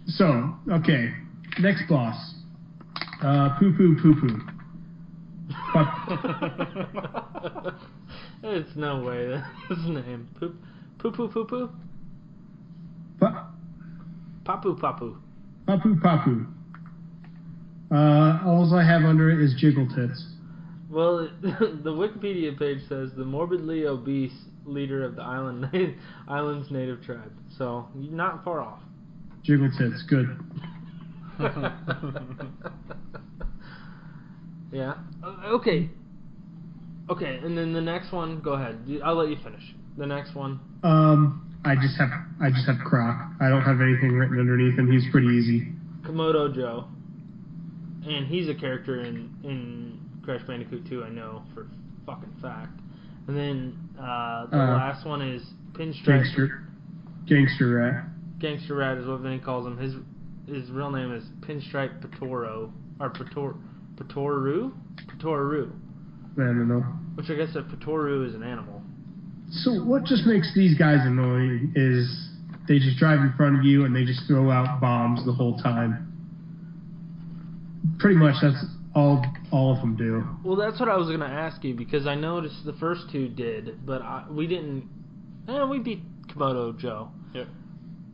[0.07, 1.13] So, okay.
[1.59, 2.15] Next boss.
[3.23, 4.41] Uh, poo poo poo poo.
[8.41, 10.27] There's no way that's his name.
[10.39, 10.55] Poop,
[10.99, 11.69] poo poo poo poo,
[13.19, 13.51] Pa-
[14.45, 15.17] papu papu.
[15.67, 16.47] Papu Papu.
[17.91, 20.25] Uh, all I have under it is jiggle tits.
[20.89, 24.33] Well, the Wikipedia page says the morbidly obese
[24.65, 25.69] leader of the island
[26.27, 27.31] island's native tribe.
[27.57, 28.79] So you're not far off.
[29.43, 30.03] Jiggle tits.
[30.09, 30.27] Good.
[34.71, 34.95] yeah.
[35.23, 35.89] Uh, okay.
[37.09, 38.41] Okay, and then the next one.
[38.41, 38.79] Go ahead.
[39.03, 39.63] I'll let you finish.
[39.97, 40.59] The next one.
[40.83, 42.09] Um, I just have
[42.41, 43.31] I just have Croc.
[43.39, 44.91] I don't have anything written underneath him.
[44.91, 45.71] He's pretty easy.
[46.01, 46.87] Komodo Joe.
[48.07, 51.67] And he's a character in in Crash Bandicoot 2, I know for
[52.05, 52.79] fucking fact.
[53.27, 55.41] And then uh, the Uh, last one is
[55.73, 56.05] Pinstripe.
[56.05, 56.63] Gangster,
[57.27, 58.03] gangster rat.
[58.39, 59.77] Gangster Rat is what Vinny calls him.
[59.77, 59.93] His
[60.47, 63.55] his real name is Pinstripe Patoro or Pator
[63.95, 64.71] Patoru
[65.07, 65.71] Patoru,
[66.37, 66.81] I don't know.
[67.15, 68.81] which I guess a Patoru is an animal.
[69.49, 72.29] So what just makes these guys annoying is
[72.67, 75.57] they just drive in front of you and they just throw out bombs the whole
[75.57, 76.06] time.
[77.99, 78.63] Pretty much that's
[78.95, 80.23] all all of them do.
[80.43, 83.85] Well, that's what I was gonna ask you because I noticed the first two did,
[83.85, 84.89] but I, we didn't.
[85.47, 87.09] Eh, we beat Komodo Joe.
[87.33, 87.47] Yep.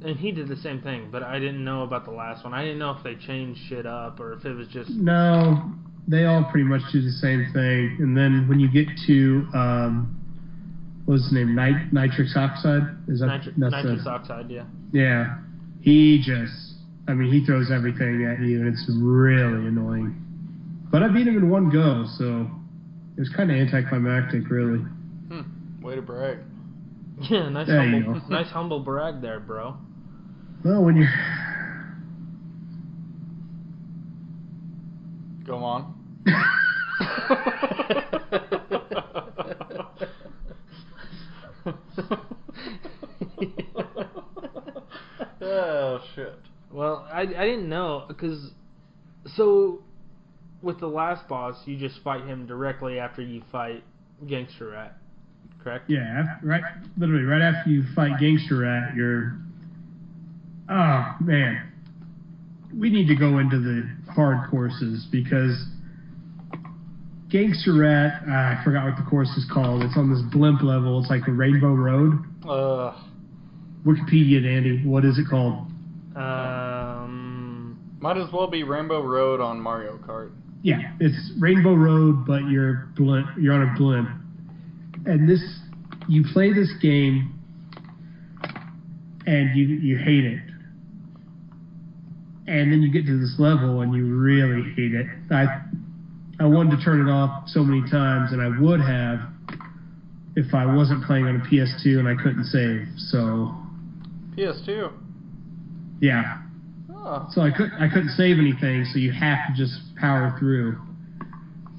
[0.05, 2.53] And he did the same thing, but I didn't know about the last one.
[2.53, 4.89] I didn't know if they changed shit up or if it was just.
[4.91, 5.71] No,
[6.07, 7.97] they all pretty much do the same thing.
[7.99, 10.19] And then when you get to um,
[11.05, 11.55] what's his name?
[11.55, 12.83] Nit- Nitros Oxide.
[13.07, 14.65] Is that Nitri- that's nitrous the- oxide, yeah.
[14.91, 15.37] Yeah,
[15.81, 16.62] he just.
[17.07, 20.15] I mean, he throws everything at you, and it's really annoying.
[20.91, 22.49] But I beat him in one go, so
[23.17, 24.79] it was kind of anticlimactic, really.
[24.79, 25.81] Hmm.
[25.81, 26.39] Way to brag.
[27.29, 28.27] Yeah, nice There you humble, go.
[28.29, 29.77] nice humble brag there, bro.
[30.65, 31.09] Well, when you're
[35.45, 35.93] Go on.
[45.41, 46.39] oh shit.
[46.73, 48.49] Well, I, I didn't know because
[49.35, 49.83] so
[50.63, 53.83] with the last boss, you just fight him directly after you fight
[54.27, 54.97] Gangster Rat,
[55.63, 55.89] correct?
[55.89, 56.63] yeah, after, right,
[56.97, 59.37] literally right after you fight Gangster Rat, you're.
[60.67, 61.71] Oh man,
[62.75, 65.67] we need to go into the hard courses because
[67.29, 68.23] Gangster Rat.
[68.27, 69.83] ah, I forgot what the course is called.
[69.83, 70.99] It's on this blimp level.
[71.01, 72.13] It's like the Rainbow Road.
[72.47, 72.99] Uh,
[73.85, 74.81] Wikipedia, Andy.
[74.87, 75.67] What is it called?
[76.15, 80.31] Um, might as well be Rainbow Road on Mario Kart.
[80.61, 84.09] Yeah, it's Rainbow Road, but you're blimp, you're on a blimp,
[85.05, 85.41] and this
[86.07, 87.39] you play this game,
[89.25, 90.41] and you you hate it,
[92.47, 95.07] and then you get to this level and you really hate it.
[95.31, 95.61] I
[96.39, 99.19] I wanted to turn it off so many times, and I would have
[100.35, 102.87] if I wasn't playing on a PS2 and I couldn't save.
[102.97, 103.53] So
[104.35, 105.02] PS2.
[106.03, 106.41] Yeah.
[106.93, 107.29] Oh.
[107.31, 110.77] So I couldn't I couldn't save anything, so you have to just power through.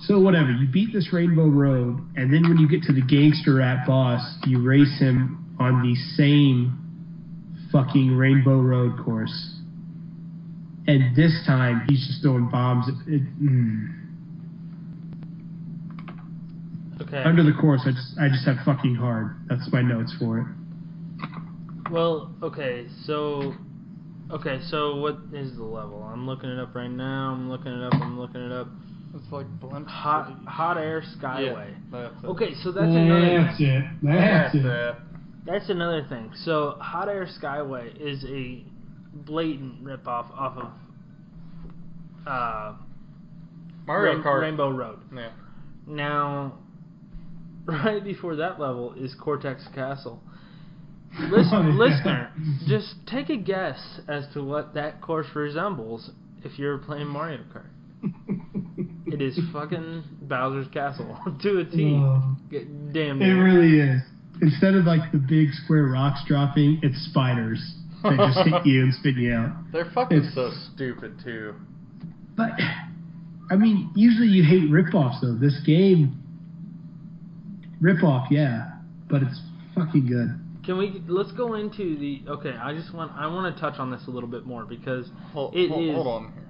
[0.00, 3.56] So whatever, you beat this Rainbow Road, and then when you get to the gangster
[3.56, 6.72] rat boss, you race him on the same
[7.70, 9.60] fucking Rainbow Road course.
[10.86, 12.88] And this time he's just throwing bombs.
[12.88, 13.88] At, it, mm.
[17.02, 17.22] Okay.
[17.24, 19.36] Under the course, I just I just have fucking hard.
[19.50, 20.46] That's my notes for it.
[21.90, 23.54] Well, okay, so
[24.30, 26.02] okay, so what is the level?
[26.02, 27.32] I'm looking it up right now.
[27.32, 27.94] I'm looking it up.
[27.94, 28.68] I'm looking it up.
[29.14, 31.74] It's like Blimp Hot hot air Yeah, skyway.
[31.92, 32.24] that's.
[32.24, 33.66] Okay, so that's another That's thing.
[33.68, 33.84] it.
[34.02, 34.64] That's it.
[34.64, 34.94] it.
[35.46, 36.32] That's another thing.
[36.44, 38.64] So hot air skyway is a
[39.14, 40.70] blatant ripoff off of
[42.26, 42.72] uh,
[43.86, 44.40] Mario Rain- Kart.
[44.42, 44.98] Rainbow Road.
[45.14, 45.30] Yeah.
[45.86, 46.54] Now,
[47.66, 50.20] right before that level is Cortex Castle.
[51.30, 51.76] Listen, Oh.
[51.78, 52.30] Listener,
[52.66, 56.10] just take a guess as to what that course resembles
[56.44, 57.70] if you're playing Mario Kart.
[59.06, 61.94] It is fucking Bowser's Castle to a T.
[61.94, 62.34] Oh.
[62.50, 63.44] Get- Damn It near.
[63.44, 64.02] really is.
[64.42, 67.60] Instead of like the big square rocks dropping, it's spiders
[68.02, 69.52] that just hit you and spin you out.
[69.72, 71.54] They're fucking It's- so stupid too.
[72.36, 72.50] But
[73.52, 75.34] I mean, usually you hate ripoffs though.
[75.36, 76.20] This game,
[77.80, 78.72] ripoff, yeah,
[79.08, 79.40] but it's
[79.76, 80.40] fucking good.
[80.64, 82.50] Can we let's go into the okay?
[82.52, 85.54] I just want I want to touch on this a little bit more because Hold,
[85.54, 86.48] It hold, is- hold on here.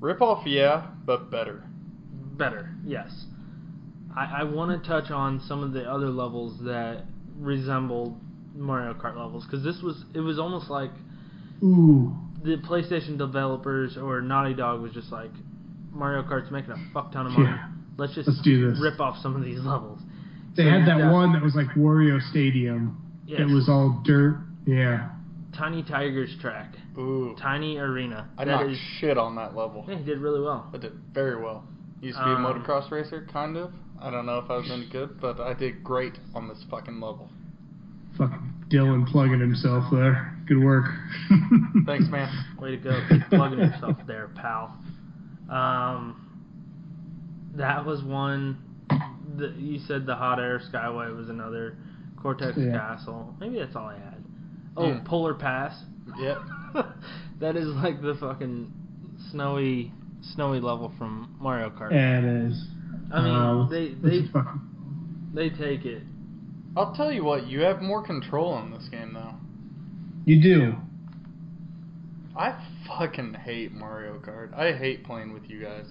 [0.00, 1.64] Rip off, yeah, but better.
[2.12, 2.70] better.
[2.84, 3.08] Yes,
[4.14, 7.04] I, I want to touch on some of the other levels that
[7.38, 8.18] resembled
[8.54, 10.90] Mario Kart levels because this was it was almost like
[11.62, 15.30] Ooh, the PlayStation developers or Naughty Dog was just like
[15.90, 17.46] Mario Kart's making a fuck ton of money.
[17.46, 17.68] Yeah.
[17.96, 18.80] Let's just Let's do this.
[18.82, 20.00] rip off some of these levels.
[20.56, 23.00] they So had you've that got- one that was like Wario Stadium.
[23.26, 23.40] Yes.
[23.40, 24.38] It was all dirt.
[24.66, 25.10] Yeah.
[25.56, 27.36] Tiny Tigers track, Ooh.
[27.40, 28.28] Tiny Arena.
[28.36, 29.84] I That knocked is- shit on that level.
[29.88, 30.68] yeah, he did really well.
[30.74, 31.64] I did very well.
[32.00, 33.72] Used to be a Um, motocross racer, kind of.
[34.00, 37.00] I don't know if I was any good, but I did great on this fucking
[37.00, 37.30] level.
[38.18, 40.36] Fucking Dylan plugging himself there.
[40.46, 40.86] Good work.
[41.86, 42.28] Thanks, man.
[42.58, 43.00] Way to go.
[43.08, 44.76] Keep plugging yourself there, pal.
[45.48, 46.16] Um,
[47.54, 48.58] that was one.
[49.36, 51.76] The, you said the hot air skyway was another.
[52.24, 52.72] Cortex Yeah.
[52.72, 53.34] Castle.
[53.38, 54.24] Maybe that's all I had.
[54.78, 55.04] Oh, Mm.
[55.04, 55.78] Polar Pass.
[56.18, 56.38] Yep.
[57.40, 58.72] that is like the fucking
[59.30, 59.92] snowy,
[60.34, 61.92] snowy level from Mario Kart.
[61.92, 62.66] Yeah, it is.
[63.12, 64.26] I mean, Um, they they
[65.34, 66.02] they take it.
[66.76, 69.34] I'll tell you what, you have more control in this game, though.
[70.24, 70.74] you do.
[72.36, 72.58] I
[72.88, 74.52] fucking hate Mario Kart.
[74.58, 75.84] I hate playing with you guys.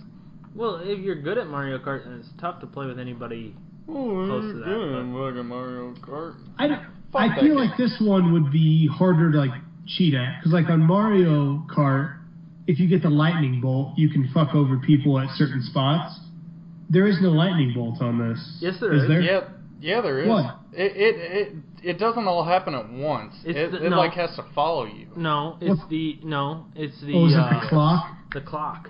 [0.55, 3.55] Well, if you're good at Mario Kart, then it's tough to play with anybody.
[3.87, 6.35] Oh, Close to that, doing but- fucking Mario Kart.
[6.57, 6.67] I,
[7.11, 7.55] Fuck I feel game.
[7.55, 9.51] like this one would be harder to like
[9.85, 12.17] cheat at because like on Mario Kart,
[12.65, 16.17] if you get the lightning bolt, you can fuck over people at certain spots.
[16.89, 18.57] There is no lightning bolt on this.
[18.61, 19.03] Yes, there is.
[19.03, 19.07] is.
[19.09, 19.21] There?
[19.21, 19.41] Yeah,
[19.81, 20.29] yeah, there is.
[20.29, 20.55] What?
[20.71, 21.55] It it it
[21.89, 23.33] it doesn't all happen at once.
[23.45, 23.97] It's it the- it no.
[23.97, 25.07] like has to follow you.
[25.17, 25.89] No, it's What?
[25.89, 28.05] the no, it's the Oh, is it uh, the clock?
[28.33, 28.89] The clock.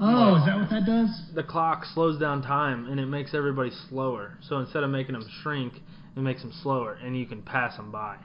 [0.00, 1.10] Oh, is that what that does?
[1.34, 4.38] The clock slows down time and it makes everybody slower.
[4.48, 5.74] So instead of making them shrink,
[6.16, 8.16] it makes them slower, and you can pass them by.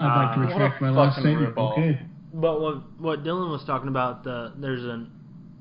[0.00, 1.54] I'd like to Uh, retract my last fucking statement.
[1.56, 1.72] ripoff.
[1.72, 2.00] Okay.
[2.34, 5.10] But what what Dylan was talking about, the there's an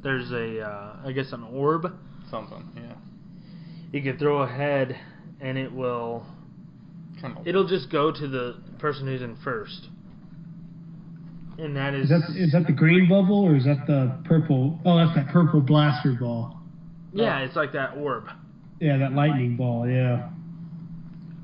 [0.03, 1.91] there's a uh, I guess an orb.
[2.29, 2.93] Something, yeah.
[3.91, 4.95] You can throw a head,
[5.39, 6.25] and it will
[7.21, 7.47] Kind of.
[7.47, 9.87] it'll just go to the person who's in first.
[11.59, 14.79] And that is, Is that is that the green bubble or is that the purple?
[14.85, 16.59] Oh, that's that purple blaster ball.
[17.13, 18.25] yeah, it's like that orb.
[18.79, 19.87] Yeah, that lightning ball.
[19.89, 20.29] Yeah.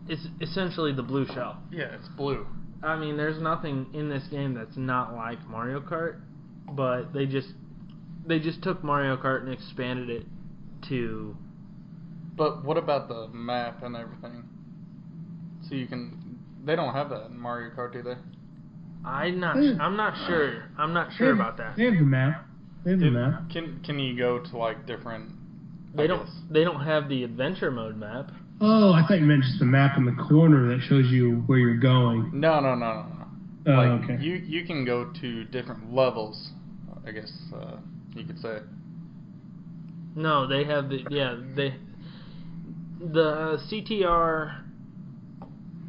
[0.07, 1.57] It's essentially the blue shell.
[1.71, 2.45] yeah, it's blue.
[2.83, 6.19] I mean, there's nothing in this game that's not like Mario Kart,
[6.75, 7.47] but they just
[8.27, 10.25] they just took Mario Kart and expanded it
[10.89, 11.35] to
[12.35, 14.43] But what about the map and everything?
[15.67, 16.37] So you can.
[16.65, 18.15] They don't have that in Mario Kart, do they?
[19.05, 19.81] I'm not Hmm.
[19.81, 20.63] I'm not sure.
[20.77, 21.75] I'm not sure about that.
[21.75, 22.45] They have the map.
[22.83, 23.49] They have the Can- map.
[23.49, 25.31] Can Can you go to like different?
[25.95, 26.41] They I don't guess.
[26.49, 28.31] they don't have the adventure mode map.
[28.61, 31.57] Oh, I thought you meant just the map in the corner that shows you where
[31.59, 32.31] you're going.
[32.33, 33.27] No, no, no, no, no.
[33.65, 34.23] Oh, like okay.
[34.23, 36.51] you you can go to different levels.
[37.05, 37.77] I guess uh,
[38.15, 38.59] you could say.
[40.15, 41.75] No, they have the yeah they
[42.99, 44.61] the uh, CTR.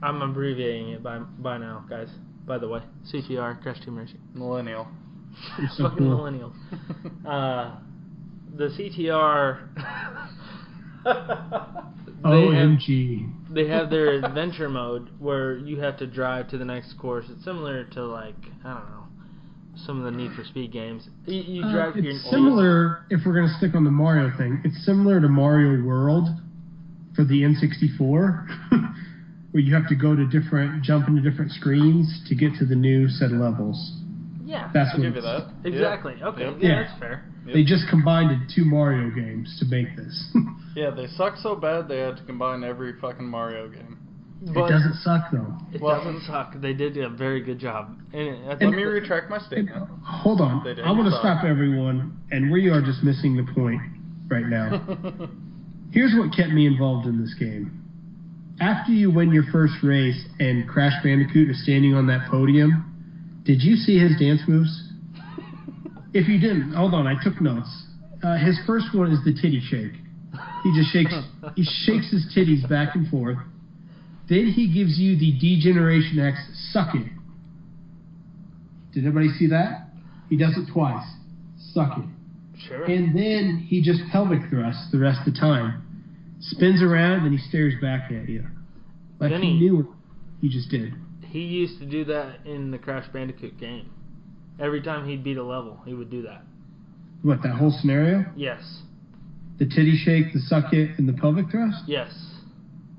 [0.02, 2.08] I'm abbreviating it by by now, guys.
[2.46, 2.80] By the way,
[3.12, 4.20] CTR Crash Team Racing.
[4.34, 4.86] Millennial.
[5.78, 6.18] Fucking cool.
[6.18, 6.54] millennials.
[7.26, 7.76] Uh,
[8.56, 9.58] the CTR.
[11.04, 13.30] they have OMG.
[13.52, 17.24] they have their adventure mode where you have to drive to the next course.
[17.30, 19.04] It's similar to like I don't know
[19.86, 21.08] some of the Need for Speed games.
[21.26, 24.30] You, you Uh, drive your it's similar, if we're going to stick on the Mario
[24.36, 26.28] thing, it's similar to Mario World
[27.16, 28.46] for the N64,
[29.54, 32.74] where you have to go to different, jump into different screens to get to the
[32.74, 33.92] new set of levels.
[34.44, 35.46] Yeah, That's I'll what give you that.
[35.62, 36.14] exactly.
[36.18, 36.26] Yep.
[36.34, 36.56] Okay, Yep.
[36.58, 36.82] yeah, Yeah.
[36.82, 37.24] that's fair.
[37.46, 37.54] Yep.
[37.54, 40.34] They just combined two Mario games to make this.
[40.74, 43.96] Yeah, they suck so bad they had to combine every fucking Mario game.
[44.52, 45.54] But it doesn't suck though.
[45.72, 46.60] It Well- doesn't suck.
[46.60, 47.96] They did a very good job.
[48.12, 49.88] And I Let think me that- retract my And, statement.
[50.02, 50.84] hold on, They did.
[50.84, 53.80] I want to stop everyone, and we are just missing the point
[54.28, 54.82] right now.
[55.92, 57.83] Here's what kept me involved in this game.
[58.60, 63.62] After you win your first race and Crash Bandicoot is standing on that podium, did
[63.62, 64.90] you see his dance moves?
[66.16, 67.68] If you didn't, hold on, I took notes.
[68.22, 69.94] Uh, his first one is the titty shake.
[70.62, 71.12] He just shakes,
[71.56, 73.38] he shakes his titties back and forth.
[74.28, 76.38] Then he gives you the D-Generation X
[76.72, 77.10] suck it.
[78.92, 79.88] Did everybody see that?
[80.30, 81.04] He does it twice.
[81.72, 82.04] Suck it.
[82.68, 82.84] sure.
[82.84, 85.83] And then he just pelvic thrusts the rest of the time.
[86.50, 88.44] Spins around and he stares back at you.
[89.18, 89.86] Like Then he he- knew it.
[90.40, 90.92] He just did.
[91.22, 93.90] he used to do that in the Crash Bandicoot game.
[94.60, 96.42] Every time he'd beat a level, he would do that.
[97.22, 98.26] What, that whole scenario?
[98.36, 98.62] Yes.
[99.58, 101.84] The titty shake, the suck it, and the pelvic thrust?
[101.86, 102.12] Yes.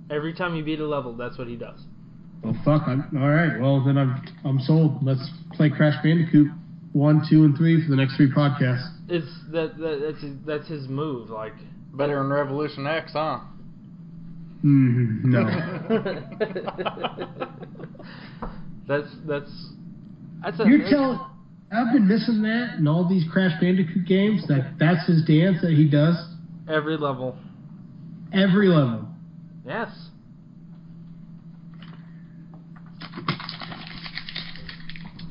[0.09, 1.79] Every time you beat a level, that's what he does.
[2.43, 2.83] Well, fuck.
[2.87, 3.59] I'm, all right.
[3.59, 5.03] Well, then I'm I'm sold.
[5.03, 6.47] Let's play Crash Bandicoot
[6.93, 8.87] one, two, and three for the next three podcasts.
[9.09, 11.29] It's that, that that's his, that's his move.
[11.29, 11.53] Like
[11.95, 13.39] Better than Revolution X, huh?
[14.63, 15.45] Mm, no.
[18.87, 19.69] that's that's
[20.43, 21.19] that's a You're that's- telling.
[21.71, 24.45] I've been missing that in all these Crash Bandicoot games.
[24.47, 26.15] That that's his dance that he does
[26.69, 27.35] every level.
[28.33, 29.07] every level.
[29.65, 29.89] Yes.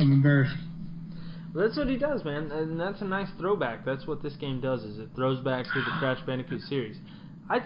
[0.00, 0.56] I'm embarrassed.
[1.54, 3.84] That's what he does, man, and that's a nice throwback.
[3.84, 6.96] That's what this game does is it throws back to the Crash Bandicoot series.
[7.48, 7.60] I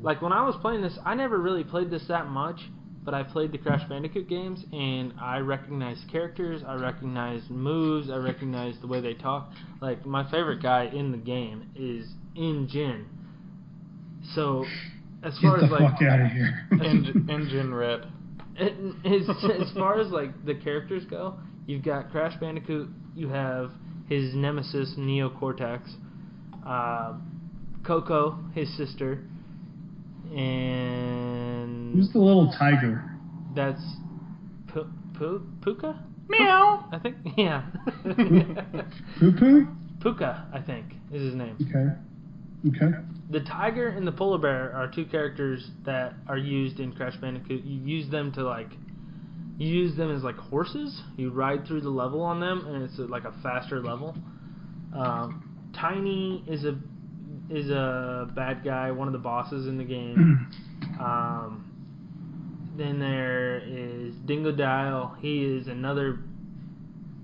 [0.00, 2.58] like when I was playing this, I never really played this that much,
[3.04, 8.16] but I played the Crash Bandicoot games and I recognized characters, I recognized moves, I
[8.16, 9.52] recognized the way they talk.
[9.80, 12.68] Like my favorite guy in the game is N.
[12.70, 13.06] Gin.
[14.34, 14.64] So
[15.22, 16.68] as far as like fuck out of here.
[16.72, 18.06] Engine, engine red.
[18.58, 19.28] and as,
[19.60, 21.36] as far as like the characters go,
[21.66, 22.88] you've got Crash Bandicoot.
[23.14, 23.70] You have
[24.08, 25.90] his nemesis Neo Cortex,
[26.66, 27.14] uh,
[27.86, 29.24] Coco, his sister,
[30.34, 33.04] and Who's the little tiger?
[33.54, 33.80] that's
[34.68, 35.98] Pu- Pu- Puka.
[36.28, 36.84] Meow.
[36.92, 37.64] I think yeah.
[39.18, 39.66] Poo poo?
[40.02, 41.56] Puka, I think is his name.
[41.62, 42.76] Okay.
[42.76, 42.96] Okay.
[43.30, 47.64] The tiger and the polar bear are two characters that are used in Crash Bandicoot.
[47.64, 48.70] You use them to like,
[49.58, 51.00] you use them as like horses.
[51.16, 54.14] You ride through the level on them, and it's a, like a faster level.
[54.94, 56.78] Um, Tiny is a
[57.48, 60.48] is a bad guy, one of the bosses in the game.
[61.00, 61.76] Um,
[62.78, 65.18] then there is Dingo Dingodile.
[65.20, 66.20] He is another.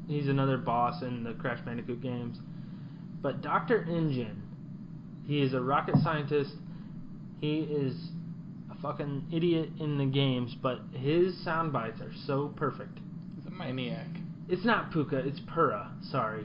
[0.08, 2.38] He's another boss in the Crash Bandicoot games.
[3.22, 4.12] But Doctor N.
[4.12, 4.42] Gin,
[5.26, 6.52] he is a rocket scientist.
[7.40, 7.94] He is
[8.82, 12.98] fucking idiot in the games, but his sound bites are so perfect.
[13.36, 14.08] He's a maniac.
[14.48, 15.92] It's not Puka, it's Pura.
[16.10, 16.44] Sorry.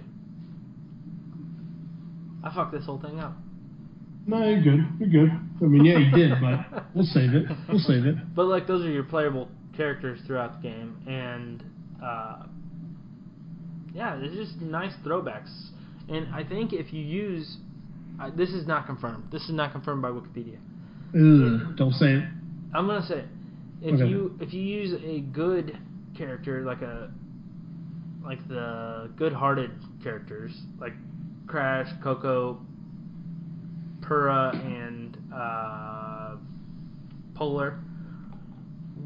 [2.43, 3.35] I fucked this whole thing up.
[4.27, 4.85] No, you're good.
[4.99, 5.31] You're good.
[5.61, 7.45] I mean, yeah, you did, but we'll save it.
[7.67, 8.15] We'll save it.
[8.35, 11.63] But like those are your playable characters throughout the game, and
[12.03, 12.43] uh,
[13.93, 15.49] yeah, they're just nice throwbacks.
[16.09, 17.57] And I think if you use,
[18.21, 19.25] uh, this is not confirmed.
[19.31, 20.59] This is not confirmed by Wikipedia.
[21.15, 22.23] Ugh, don't say it.
[22.73, 23.25] I'm gonna say, it.
[23.81, 24.07] if Okay.
[24.09, 25.77] you if you use a good
[26.17, 27.09] character like a
[28.23, 29.71] like the good-hearted
[30.03, 30.93] characters like
[31.47, 32.59] Crash, Coco,
[34.01, 36.35] Pura, and uh,
[37.35, 37.79] Polar,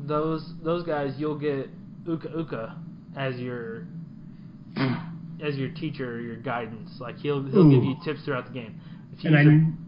[0.07, 1.69] those those guys you'll get
[2.07, 2.75] Uka Uka
[3.15, 3.85] as your
[5.43, 6.89] as your teacher, your guidance.
[6.99, 8.79] Like he'll he'll give you tips throughout the game.
[9.15, 9.80] If you And use a- I,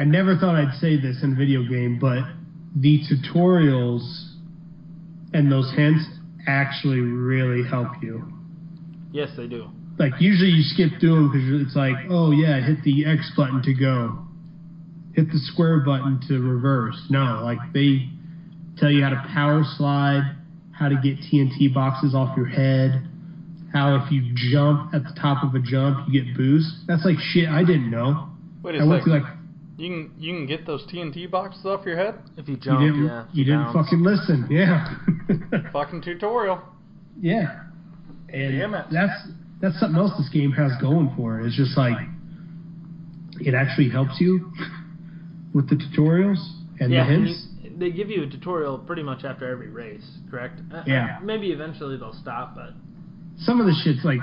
[0.00, 2.24] I never thought I'd say this in a video game, but
[2.74, 4.00] the tutorials
[5.34, 6.02] and those hints
[6.48, 8.24] actually really help you.
[9.12, 9.68] yes, they do.
[9.98, 13.60] Like usually you skip through them because it's like, oh yeah, hit the X button
[13.64, 14.24] to go,
[15.14, 16.96] hit the square button to reverse.
[17.10, 18.08] No, like they
[18.78, 20.34] tell you how to power slide,
[20.72, 23.06] how to get TNT boxes off your head,
[23.74, 26.72] how if you jump at the top of a jump you get boost.
[26.86, 28.30] That's like shit I didn't know.
[28.62, 29.39] Wait a I went through like
[29.80, 32.14] You can you can get those TNT boxes off your head.
[32.36, 33.24] If you You jump, didn't, yeah.
[33.32, 33.76] you didn't bounce.
[33.88, 34.46] fucking listen.
[34.50, 34.96] Yeah.
[35.72, 36.60] Fucking tutorial.
[37.20, 37.64] yeah.
[38.32, 38.86] And Damn it.
[38.92, 39.28] that's
[39.60, 41.46] that's something else this game has going for it.
[41.46, 41.96] It's just like
[43.40, 44.52] it actually helps you
[45.54, 46.38] with the tutorials
[46.80, 47.46] and yeah, the and hints.
[47.62, 50.60] you, they give you a tutorial pretty much after every race, correct?
[50.72, 51.16] Uh, Yeah.
[51.20, 52.70] uh, maybe eventually they'll stop, but
[53.38, 54.20] Some of the shit's like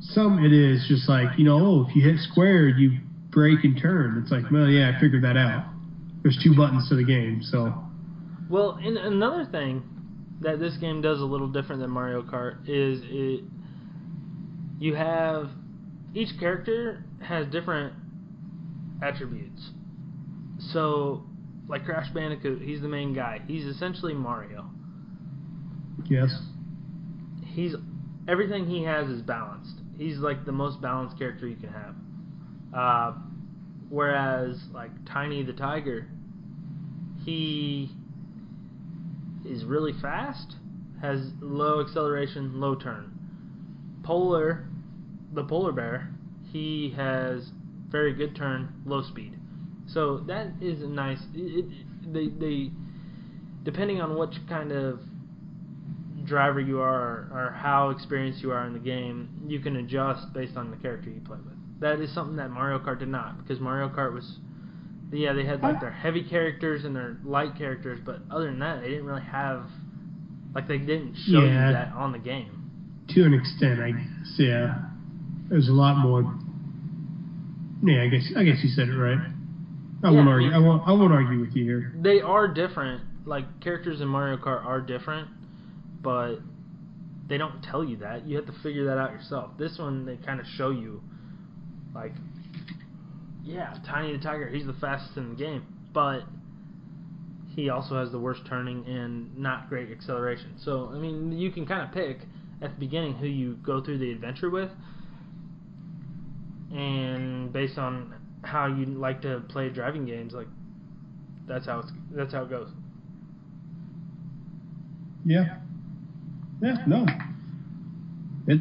[0.00, 2.98] some it is just like, you know, oh, if you hit square you
[3.30, 4.20] break and turn.
[4.22, 5.70] It's like, well yeah, I figured that out.
[6.22, 7.72] There's two buttons to the game, so
[8.50, 9.82] Well, and another thing
[10.40, 13.44] that this game does a little different than Mario Kart is it
[14.78, 15.50] you have
[16.14, 17.92] each character has different
[19.02, 19.70] attributes.
[20.72, 21.24] So,
[21.68, 23.40] like Crash Bandicoot, he's the main guy.
[23.46, 24.70] He's essentially Mario.
[26.08, 26.30] yes.
[27.46, 27.74] He's
[28.28, 29.74] everything he has is balanced.
[29.96, 31.94] He's like the most balanced character you can have.
[32.74, 33.14] Uh,
[33.88, 36.08] whereas like Tiny the Tiger,
[37.24, 37.90] he
[39.46, 40.56] is really fast,
[41.00, 43.12] has low acceleration, low turn.
[44.02, 44.66] Polar,
[45.32, 46.10] the polar bear,
[46.52, 47.50] he has
[47.88, 49.34] very good turn, low speed.
[49.86, 51.20] So that is a nice.
[51.34, 52.70] It, it, they they
[53.64, 55.00] depending on which kind of
[56.24, 60.56] driver you are or how experienced you are in the game, you can adjust based
[60.56, 61.57] on the character you play with.
[61.80, 64.38] That is something that Mario Kart did not because Mario Kart was
[65.12, 68.82] yeah, they had like their heavy characters and their light characters, but other than that,
[68.82, 69.64] they didn't really have
[70.54, 71.68] like they didn't show Yeah.
[71.68, 72.70] you that on the game.
[73.10, 74.74] To an extent, I guess, yeah.
[75.48, 76.22] There's a lot more
[77.82, 79.18] Yeah, I guess I guess you said it right.
[80.04, 81.92] I Yeah, won't argue I won't I won't argue with you here.
[82.00, 83.02] They are different.
[83.24, 85.28] Like characters in Mario Kart are different,
[86.02, 86.36] but
[87.28, 88.26] they don't tell you that.
[88.26, 89.52] You have to figure that out yourself.
[89.58, 91.02] This one they kind of show you
[91.98, 92.12] like
[93.44, 96.20] yeah, Tiny the Tiger, he's the fastest in the game, but
[97.56, 100.54] he also has the worst turning and not great acceleration.
[100.62, 102.18] So, I mean, you can kind of pick
[102.60, 104.70] at the beginning who you go through the adventure with
[106.72, 110.46] and based on how you like to play driving games like
[111.46, 112.68] that's how it's that's how it goes.
[115.24, 115.56] Yeah.
[116.60, 117.06] Yeah, no.
[118.46, 118.60] It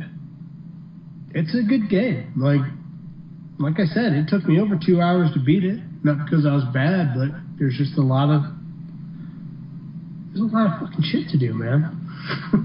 [1.33, 2.33] it's a good game.
[2.37, 2.61] Like
[3.59, 5.79] like I said, it took me over two hours to beat it.
[6.03, 8.43] Not because I was bad, but there's just a lot of
[10.29, 12.03] there's a lot of fucking shit to do, man.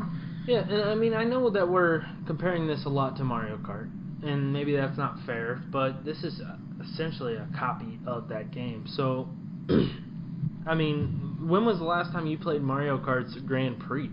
[0.45, 3.88] Yeah, and I mean I know that we're comparing this a lot to Mario Kart,
[4.24, 6.40] and maybe that's not fair, but this is
[6.82, 8.84] essentially a copy of that game.
[8.88, 9.28] So,
[10.66, 14.11] I mean, when was the last time you played Mario Kart's Grand Prix?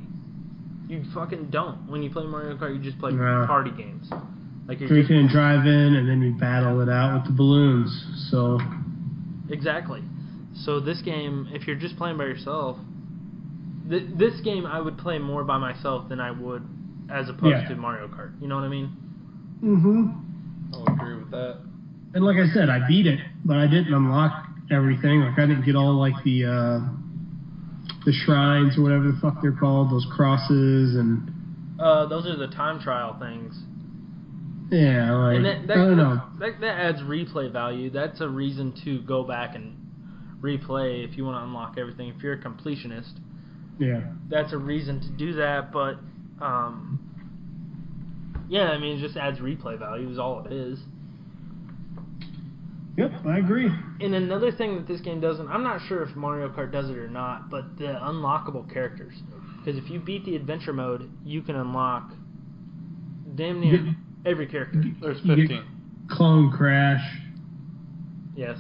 [0.88, 1.90] You fucking don't.
[1.90, 3.46] When you play Mario Kart, you just play No.
[3.48, 4.08] party games.
[4.70, 7.90] Like you're just Drinking and driving, and then you battle it out with the balloons.
[8.32, 8.60] So
[9.50, 10.02] Exactly.
[10.64, 12.78] So this game, if you're just playing by yourself,
[13.90, 16.64] th- this game I would play more by myself than I would
[17.12, 17.70] as opposed Yeah.
[17.70, 18.40] to Mario Kart.
[18.40, 18.90] You know what I mean?
[19.64, 20.76] Mm-hmm.
[20.76, 21.58] I'll agree with that.
[22.14, 25.22] And like I said, I beat it, but I didn't unlock everything.
[25.22, 26.80] Like I didn't get all like the uh
[28.06, 31.32] the shrines or whatever the fuck they're called, those crosses and
[31.80, 33.58] Uh, those are the time trial things.
[34.72, 36.22] Yeah, like and that, that, I don't know.
[36.40, 37.90] That, that adds replay value.
[37.90, 39.76] That's a reason to go back and
[40.42, 42.10] replay if you want to unlock everything.
[42.10, 43.14] If you're a completionist,
[43.80, 44.02] Yeah.
[44.30, 45.72] that's a reason to do that.
[45.72, 45.96] But
[46.44, 47.00] um,
[48.48, 50.10] yeah, I mean, it just adds replay value.
[50.10, 50.80] Is all it is.
[52.98, 53.70] Yep, I agree.
[54.02, 56.98] And another thing that this game doesn't, I'm not sure if Mario Kart does it
[56.98, 59.14] or not, but the unlockable characters.
[59.58, 62.12] Because if you beat the adventure mode, you can unlock
[63.36, 63.92] damn near Yeah.
[64.26, 64.82] Every character.
[65.02, 65.64] There's 15.
[66.10, 67.02] Clone Crash.
[68.36, 68.58] Yes.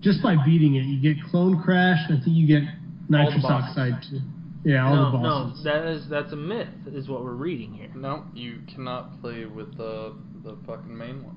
[0.00, 2.62] Just by beating it, you get Clone Crash, and I think you get
[3.10, 4.20] Nitros Oxide too.
[4.64, 5.64] Yeah, all no, the no, bosses.
[5.64, 7.88] that is that's a myth, is what we're reading here.
[7.94, 11.36] No, you cannot play with the the fucking main one.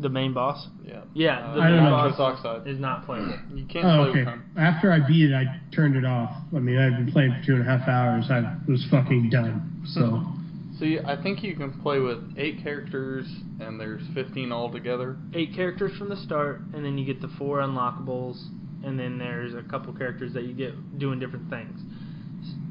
[0.00, 1.00] The main boss Yeah.
[1.12, 1.90] Yeah, Uh, the I don't know.
[1.90, 2.68] Nitros Oxide.
[2.68, 3.34] is not playable.
[3.54, 4.18] You can't Oh, play okay.
[4.20, 4.44] with him.
[4.56, 6.30] After I beat it, I turned it off.
[6.54, 8.30] I mean, I've been playing for two and a half hours.
[8.30, 9.82] I was fucking done.
[9.86, 10.22] So,
[10.78, 13.26] See, I think you can play with eight characters,
[13.60, 15.16] and there's 15 altogether.
[15.34, 18.36] Eight characters from the start, and then you get the four unlockables,
[18.84, 21.80] and then there's a couple characters that you get doing different things.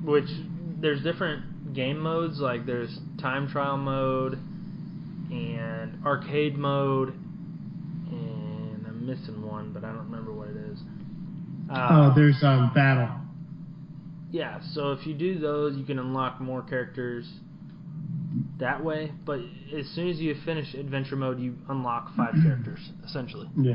[0.05, 0.29] Which
[0.79, 4.39] there's different game modes, like there's time trial mode
[5.29, 10.79] and arcade mode, and I'm missing one, but I don't remember what it is.
[11.69, 13.09] Uh, oh, there's um battle.
[14.31, 17.29] Yeah, so if you do those, you can unlock more characters
[18.59, 19.11] that way.
[19.25, 19.39] But
[19.77, 23.47] as soon as you finish adventure mode, you unlock five characters essentially.
[23.59, 23.73] Yeah.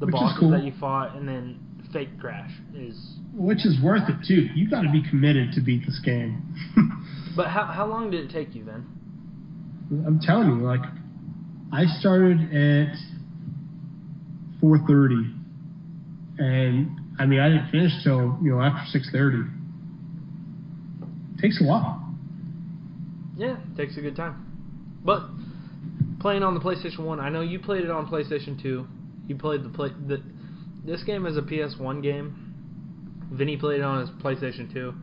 [0.00, 0.50] the Which bosses cool.
[0.50, 1.58] that you fought, and then
[1.92, 2.96] fake crash is.
[3.34, 4.46] which is worth it too.
[4.54, 6.42] You got to be committed to beat this game.
[7.34, 8.84] But how how long did it take you then?
[10.06, 10.82] I'm telling you, like,
[11.72, 12.94] I started at
[14.62, 15.34] 4:30,
[16.38, 19.48] and I mean, I didn't finish till you know after 6:30.
[21.40, 22.01] Takes a while.
[23.42, 24.46] Yeah, takes a good time.
[25.04, 25.22] But
[26.20, 28.86] playing on the PlayStation One, I know you played it on PlayStation Two.
[29.26, 30.22] You played the play the.
[30.84, 33.28] This game is a PS1 game.
[33.32, 34.94] Vinny played it on his PlayStation Two.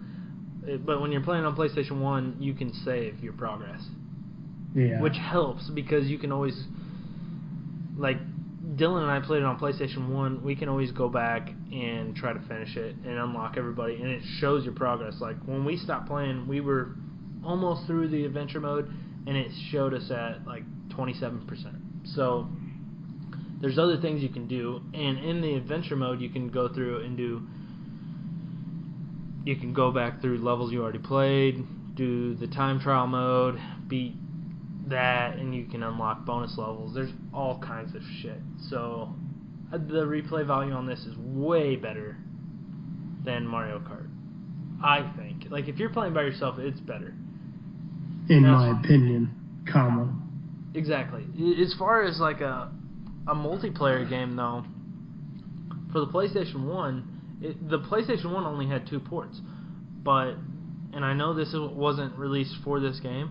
[0.66, 3.82] It- but when you're playing on PlayStation One, you can save your progress.
[4.76, 5.02] Yeah.
[5.02, 6.56] which helps because you can always
[7.98, 8.18] like
[8.76, 12.34] Dylan and I played it on PlayStation 1 we can always go back and try
[12.34, 16.08] to finish it and unlock everybody and it shows your progress like when we stopped
[16.08, 16.92] playing we were
[17.46, 18.92] almost through the adventure mode
[19.28, 21.46] and it showed us at like 27%
[22.06, 22.48] so
[23.62, 27.04] there's other things you can do and in the adventure mode you can go through
[27.04, 27.42] and do
[29.46, 31.66] you can go back through levels you already played
[31.96, 34.16] do the time trial mode beat
[34.90, 36.94] that and you can unlock bonus levels.
[36.94, 38.40] There's all kinds of shit.
[38.70, 39.14] So
[39.72, 42.18] uh, the replay value on this is way better
[43.24, 44.10] than Mario Kart.
[44.84, 45.52] I think.
[45.52, 47.14] Like if you're playing by yourself, it's better.
[48.30, 48.52] In Yes.
[48.52, 49.32] my opinion,
[49.72, 50.14] comma.
[50.74, 51.24] Exactly.
[51.62, 52.72] As far as like a
[53.28, 54.64] a multiplayer game though,
[55.92, 59.40] for the PlayStation 1, it, the PlayStation 1 only had two ports.
[60.04, 60.36] But
[60.94, 63.30] and I know this wasn't released for this game.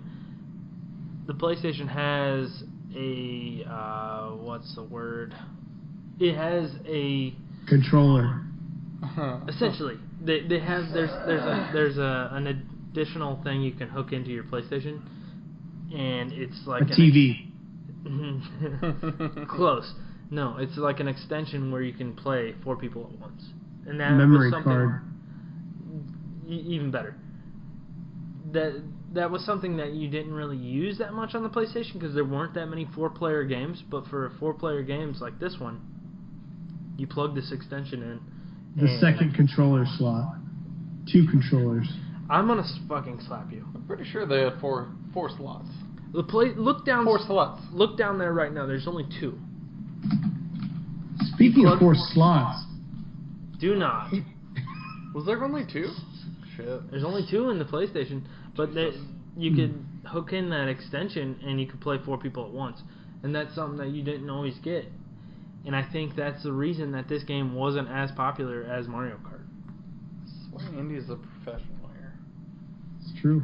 [1.26, 2.62] The PlayStation has
[2.96, 5.34] a uh, what's the word?
[6.20, 7.34] It has a
[7.68, 8.42] Controller.
[9.49, 12.68] essentially they, they have there's there's a there's a an
[12.99, 15.01] additional thing you can hook into your PlayStation,
[15.92, 17.46] and it's like a TV.
[19.49, 19.92] Close.
[20.30, 23.42] No, it's like an extension where you can play four people at once,
[23.86, 25.03] and that Memory was something card.
[26.49, 27.14] even better.
[28.53, 28.82] That
[29.14, 32.24] that was something that you didn't really use that much on the PlayStation because there
[32.24, 33.82] weren't that many four-player games.
[33.90, 35.80] But for four-player games like this one,
[36.99, 38.20] you plug this extension in.
[38.76, 40.34] The second controller slot.
[41.11, 41.88] Two controllers.
[42.31, 43.64] I'm gonna fucking slap you.
[43.74, 45.68] I'm pretty sure they had four four slots.
[46.12, 46.53] The play.
[46.57, 47.05] Look down.
[47.05, 47.62] Four slots.
[47.72, 48.66] Look down there right now.
[48.66, 49.39] There's only two.
[51.35, 52.64] Speaking plug- of four slots,
[53.61, 54.12] Do not.
[55.14, 55.89] Was there only two?
[56.57, 56.91] Shit.
[56.91, 58.22] There's only two in the PlayStation,
[58.57, 58.91] but they,
[59.37, 62.81] you could hook in that extension and you could play four people at once,
[63.22, 64.87] and that's something that you didn't always get.
[65.66, 69.43] And I think that's the reason that this game wasn't as popular as Mario Kart.
[70.51, 71.74] Swearing Indy's a professional here.
[71.74, 71.78] it's
[73.21, 73.43] true.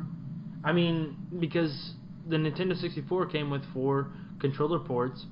[0.64, 1.94] I mean, because
[2.28, 4.08] the Nintendo 64 came with four
[4.40, 5.26] controller ports,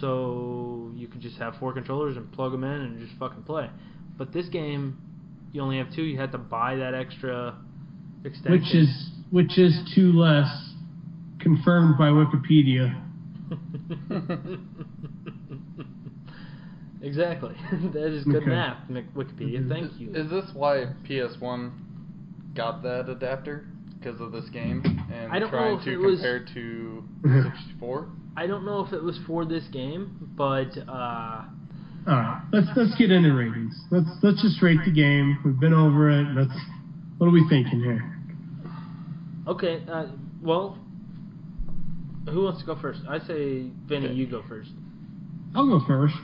[0.00, 3.68] so you could just have four controllers and plug them in and just fucking play.
[4.16, 4.98] But this game,
[5.52, 6.02] you only have two.
[6.02, 7.56] You had to buy that extra
[8.24, 8.52] extension.
[8.52, 10.48] Which is which is two less,
[11.40, 13.02] confirmed by Wikipedia.
[17.02, 17.54] exactly.
[17.92, 18.46] that is good Okay.
[18.50, 19.60] math, Wikipedia.
[19.64, 19.68] Mhm.
[19.68, 20.10] Thank you.
[20.14, 21.72] Is this why PS1
[22.54, 23.66] got that adapter?
[24.00, 24.82] Because of this game
[25.12, 27.04] and I don't know trying if to it was- compare to
[27.66, 28.08] 64?
[28.36, 31.46] I don't know if it was for this game, but uh, All
[32.06, 33.78] right, let's let's get into ratings.
[33.90, 35.36] Let's let's just rate the game.
[35.44, 36.26] We've been over it.
[36.34, 36.52] Let's.
[37.18, 38.02] What are we thinking here?
[39.48, 39.82] okay.
[39.90, 40.06] Uh,
[40.40, 40.78] well,
[42.30, 43.00] who wants to go first?
[43.08, 44.14] I say, Vinny, Okay.
[44.14, 44.70] you go first.
[45.54, 46.14] I'll go first.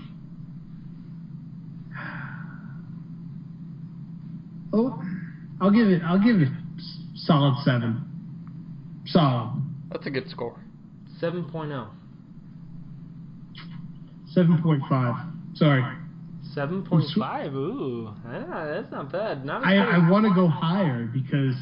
[4.72, 5.02] Oh,
[5.60, 6.02] I'll give it.
[6.02, 6.54] I'll give it s-
[7.26, 8.02] solid seven.
[9.06, 10.58] Solid That's a good score.
[11.20, 11.88] 7.0.
[14.32, 15.14] seven point five.
[15.54, 15.82] Sorry,
[16.54, 17.54] 7.5.
[17.54, 19.44] Ooh, ah, that's not bad.
[19.44, 21.54] Not as I I want to go higher because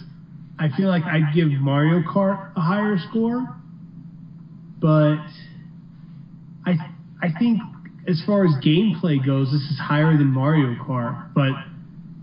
[0.58, 3.46] I feel like I'd give Mario Kart a higher score,
[4.80, 5.18] but
[6.66, 6.76] I
[7.22, 7.60] I think
[8.08, 11.52] as far as gameplay goes, this is higher than Mario Kart, but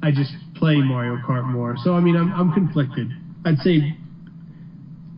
[0.03, 1.75] I just play Mario Kart more.
[1.83, 3.09] So I mean, I'm I'm conflicted.
[3.45, 3.95] I'd say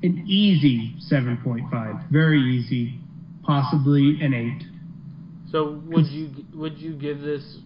[0.03, 2.99] an easy 7.5, very easy,
[3.43, 4.63] possibly an 8.
[5.51, 7.59] So would you would you give this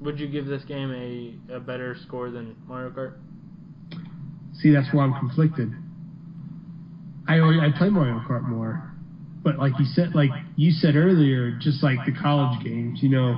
[0.00, 3.12] would you give this game a, a better score than Mario Kart?
[4.54, 5.72] See, that's why I'm conflicted.
[7.28, 8.82] I always, I play Mario Kart more,
[9.42, 13.36] but like you said, like you said earlier, just like the college games, you know,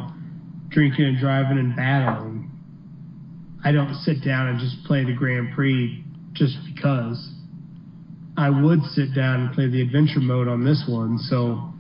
[0.71, 2.42] drinking and driving and battling.
[3.65, 7.31] I don't sit down and just play the Grand Prix just because.
[8.37, 11.73] I would sit down and play the adventure mode on this one, so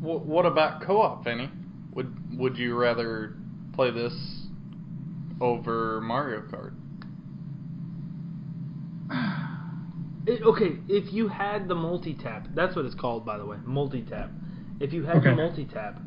[0.00, 1.50] Wh- what about co-op, Vinny?
[1.92, 3.36] Would Would you rather
[3.74, 4.14] play this
[5.40, 6.74] over Mario Kart?
[10.26, 14.30] It, okay, if you had the multi-tap, that's what it's called, by the way, multi-tap.
[14.80, 16.00] If you had the multi-tap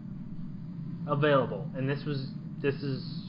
[1.08, 2.26] available, and this was
[2.60, 3.27] this is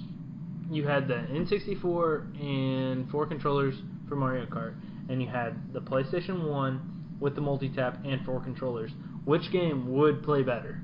[0.71, 3.75] you had the N64 and four controllers
[4.09, 4.75] for Mario Kart,
[5.09, 8.91] and you had the PlayStation One with the multi-tap and four controllers.
[9.25, 10.81] Which game would play better?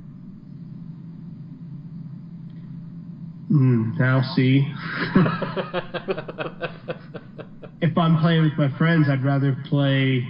[3.50, 4.60] Mm, now see.
[7.82, 10.26] if I'm playing with my friends, I'd rather play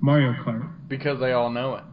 [0.00, 0.68] Mario Kart.
[0.88, 1.84] Because they all know it.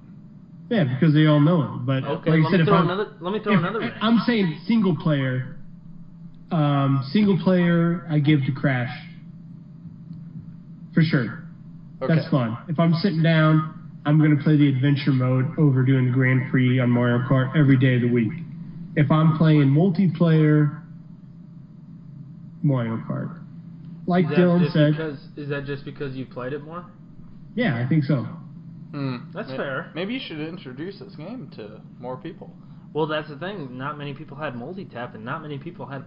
[0.70, 1.86] Yeah, because they all know it.
[1.86, 3.12] But Okay, like I let said, me if throw I'm, another.
[3.20, 3.80] Let me throw if- another.
[3.80, 3.96] wrench.
[4.02, 5.58] I'm saying single player.
[6.52, 8.90] Um, single player, I give to Crash.
[10.94, 11.44] For sure.
[12.02, 12.16] Okay.
[12.16, 12.58] That's fun.
[12.68, 16.50] If I'm sitting down, I'm going to play the adventure mode over doing the Grand
[16.50, 18.32] Prix on Mario Kart every day of the week.
[18.96, 20.82] If I'm playing multiplayer,
[22.64, 23.40] Mario Kart.
[24.08, 26.86] Like Is that Dylan just said, because is that just because you played it more?
[27.56, 28.26] yeah, I think so.
[28.92, 29.18] Hmm.
[29.34, 29.92] That's May- fair.
[29.94, 32.52] Maybe you should introduce this game to more people.
[32.94, 33.78] Well, that's the thing.
[33.78, 36.04] Not many people had multi-tap, and not many people had.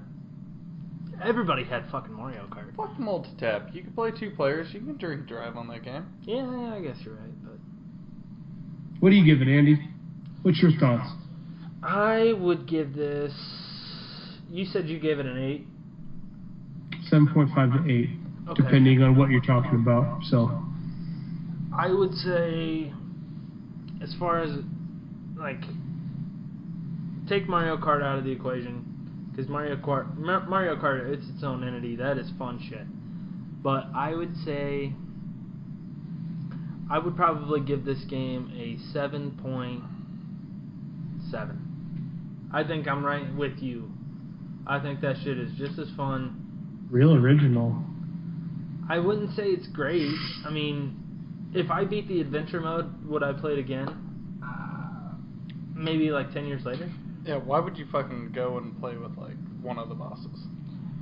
[1.22, 2.74] Everybody had fucking Mario Kart.
[2.76, 3.68] Fuck multi-tap.
[3.72, 4.68] You can play two players.
[4.72, 6.06] You can drink drive on that game.
[6.22, 7.58] Yeah, yeah, I guess you're right, but
[9.00, 9.78] What do you give it, Andy?
[10.42, 11.08] What's your thoughts?
[11.82, 13.32] I would give this.
[14.48, 15.66] You said you gave it an eight.
[17.10, 18.10] 7.5 to 8,
[18.48, 18.62] Okay.
[18.62, 20.22] depending on what you're talking about.
[20.24, 20.50] So,
[21.76, 22.92] I would say,
[24.00, 24.50] as far as
[25.36, 25.60] like,
[27.28, 28.91] take Mario Kart out of the equation,
[29.33, 31.97] because Mario Kart, Mar- Mario Kart, it's its own entity.
[31.97, 32.87] That is fun shit.
[33.62, 34.93] But I would say,
[36.91, 39.83] I would probably give this game a seven point
[41.30, 42.51] seven.
[42.53, 43.91] I think I'm right with you.
[44.66, 46.87] I think that shit is just as fun.
[46.91, 47.83] real original.
[48.89, 50.12] I wouldn't say it's great.
[50.45, 53.89] I mean, if I beat the adventure mode, would I play it again?
[54.45, 55.14] Uh,
[55.74, 56.91] maybe like 10 years later.
[57.25, 60.47] Yeah, why would you fucking go and play with like one of the bosses?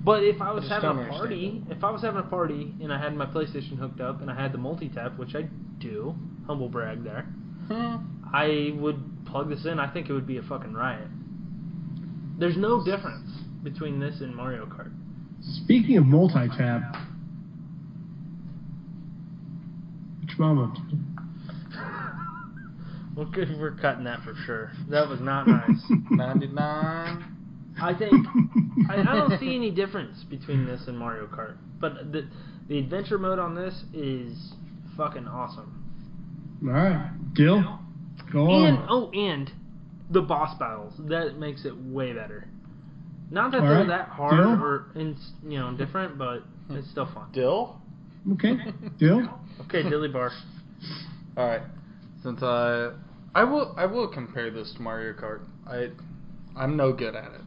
[0.05, 2.93] But if I was just having a party, if I was having a party and
[2.93, 5.43] I had my PlayStation hooked up and I had the multi-tap, which I
[5.79, 6.15] do,
[6.47, 7.23] humble brag there,
[7.69, 7.97] Hmm.
[8.33, 9.79] I would plug this in.
[9.79, 11.09] I think it would be a fucking riot.
[12.39, 13.31] There's no difference
[13.63, 14.93] between this and Mario Kart.
[15.43, 16.97] Speaking of multi-tap,
[20.21, 20.73] which mama?
[23.21, 24.73] We're, good- we're cutting that for sure.
[24.89, 25.83] That was not nice.
[26.11, 27.37] 99.
[27.83, 28.27] I think
[28.91, 31.57] I, I don't see any difference between this and Mario Kart.
[31.79, 32.29] But the
[32.69, 34.53] the adventure mode on this is
[34.97, 35.77] fucking awesome.
[36.65, 37.79] All right, Dill,
[38.33, 38.87] go And on.
[38.91, 39.51] oh, and
[40.11, 42.49] the boss battles that makes it way better.
[43.31, 44.63] Not that All they're right, that hard Dill?
[44.63, 47.29] or in, you know different, but it's still fun.
[47.33, 47.81] Dill?
[48.33, 48.57] Okay,
[48.99, 49.29] Dill.
[49.67, 50.33] Okay, Dilly Bar.
[51.37, 51.63] Alright.
[52.23, 52.91] Since I
[53.35, 55.41] I will I will compare this to Mario Kart.
[55.67, 55.89] I
[56.57, 57.43] I'm no good at it.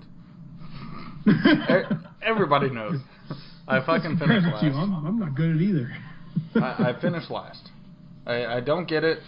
[2.21, 2.99] Everybody knows.
[3.67, 4.83] I fucking finished Compared to you, last.
[4.83, 5.91] I'm, I'm not good at either.
[6.55, 7.69] I, I finished last.
[8.25, 9.19] I, I don't get it.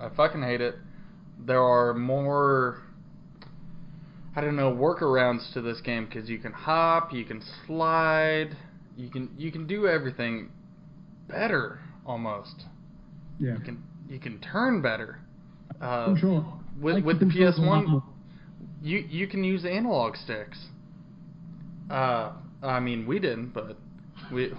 [0.00, 0.76] I fucking hate it.
[1.38, 2.82] There are more,
[4.34, 8.56] I don't know, workarounds to this game because you can hop, you can slide,
[8.96, 10.50] you can you can do everything
[11.28, 12.64] better almost.
[13.38, 13.54] Yeah.
[13.54, 15.18] You can you can turn better.
[15.80, 16.44] Uh, Control.
[16.80, 18.02] with with the controls a lot PS1,
[18.82, 20.58] you you can use analog sticks.
[21.90, 23.76] Uh, I mean we didn't, but
[24.32, 24.52] we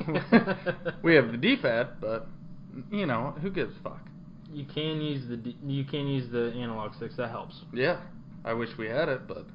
[1.04, 2.28] we have the D-pad, but
[2.92, 4.02] you know who gives a fuck.
[4.54, 7.16] You can use the D- you can use the analog sticks.
[7.18, 7.56] That helps.
[7.74, 8.00] Yeah,
[8.46, 9.46] I wish we had it, but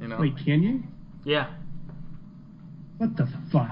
[0.00, 0.18] you know.
[0.20, 0.82] Wait, can you?
[1.24, 1.50] Yeah.
[2.98, 3.70] What the fuck?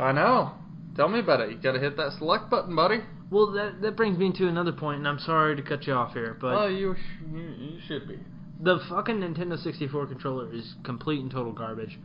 [0.00, 0.52] I know.
[0.96, 1.50] Tell me about it.
[1.50, 3.00] You gotta hit that select button, buddy.
[3.30, 6.12] Well, that that brings me to another point, and I'm sorry to cut you off
[6.12, 8.18] here, but oh, you, sh- you you should be.
[8.60, 11.98] the fucking Nintendo 64 controller is complete and total garbage.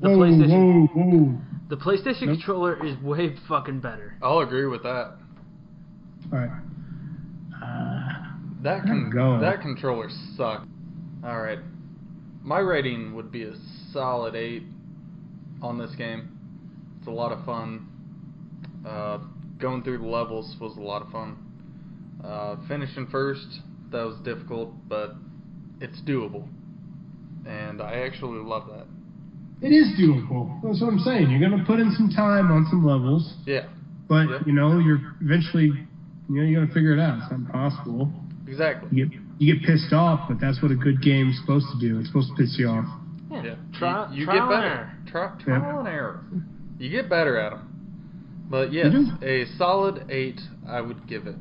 [0.00, 1.38] The whoa, PlayStation whoa, whoa!
[1.68, 2.36] the PlayStation Nope.
[2.36, 4.16] controller is way fucking better.
[4.22, 5.16] I'll agree with that.
[6.32, 6.50] All right.
[7.62, 9.38] Uh, That can go.
[9.40, 10.66] that controller sucked.
[11.24, 11.58] All right,
[12.42, 13.52] my rating would be a
[13.92, 14.62] solid eight
[15.60, 16.38] on this game.
[16.98, 17.86] It's a lot of fun.
[18.88, 19.18] Uh,
[19.60, 21.36] going through the levels was a lot of fun.
[22.24, 23.46] Uh, finishing first
[23.90, 25.14] that was difficult, but
[25.80, 26.46] it's doable,
[27.46, 28.86] and I actually love that.
[29.62, 30.60] it is doable.
[30.62, 31.30] That's what I'm saying.
[31.30, 33.66] You're gonna put in some time on some levels, Yeah,
[34.08, 34.46] but Yep.
[34.46, 35.66] you know, you're eventually,
[36.28, 37.18] you know, you gotta figure it out.
[37.18, 38.12] It's not impossible.
[38.46, 38.88] exactly.
[38.92, 41.98] You get you get pissed off, but that's what a good game's supposed to do.
[41.98, 42.84] It's supposed to piss you off.
[43.30, 43.42] Yeah.
[43.44, 43.54] Yeah.
[43.72, 44.66] Try, you, you trial get better.
[44.66, 44.92] error.
[45.06, 46.20] Tri- trial and error.
[46.78, 47.69] You get better at them.
[48.50, 49.22] But mm-hmm.
[49.22, 50.40] yes, a solid eight.
[50.68, 51.38] I would give it.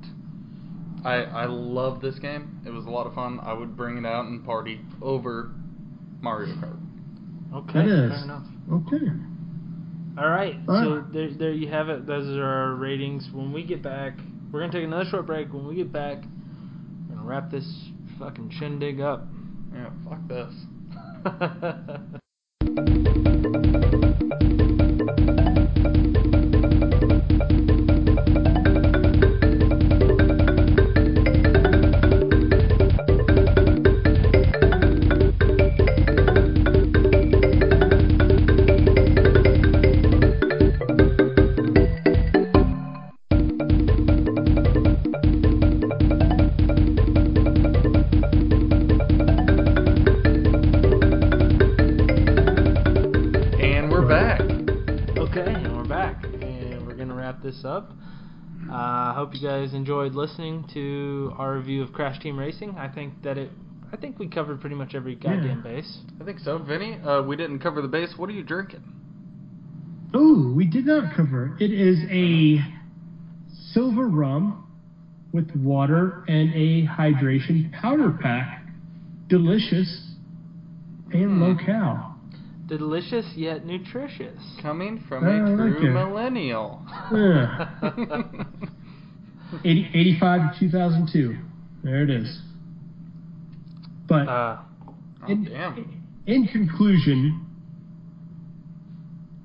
[1.03, 2.61] I I love this game.
[2.65, 3.39] It was a lot of fun.
[3.41, 5.51] I would bring it out and party over
[6.21, 6.79] Mario Kart.
[7.55, 8.43] Okay, fair enough.
[8.71, 9.05] Okay.
[10.19, 12.05] All right, All so there, there you have it.
[12.05, 13.27] Those are our ratings.
[13.33, 14.13] When we get back,
[14.51, 15.51] we're gonna take another short break.
[15.51, 16.17] When we get back,
[17.07, 17.65] we're gonna wrap this
[18.19, 19.25] fucking shindig up.
[19.73, 20.53] Yeah, fuck this.
[59.41, 62.75] you guys enjoyed listening to our review of Crash Team Racing.
[62.77, 63.51] I think that it,
[63.91, 65.99] I think we covered pretty much every goddamn base.
[66.19, 66.99] I think so, Vinny.
[67.01, 68.13] Uh, we didn't cover the base.
[68.17, 68.83] What are you drinking?
[70.15, 71.55] Ooh, we did not cover.
[71.59, 72.59] It is a
[73.73, 74.65] silver rum
[75.31, 78.65] with water and a hydration powder pack.
[79.27, 80.15] Delicious
[81.11, 82.19] and low cal.
[82.67, 84.41] Delicious yet nutritious.
[84.61, 85.93] Coming from I a like true it.
[85.93, 86.83] millennial.
[87.13, 87.69] Yeah.
[89.63, 91.37] 80, 85 to 2002.
[91.83, 92.41] There it is.
[94.07, 94.57] But Uh,
[95.21, 96.01] Oh, in, damn.
[96.27, 97.45] in conclusion,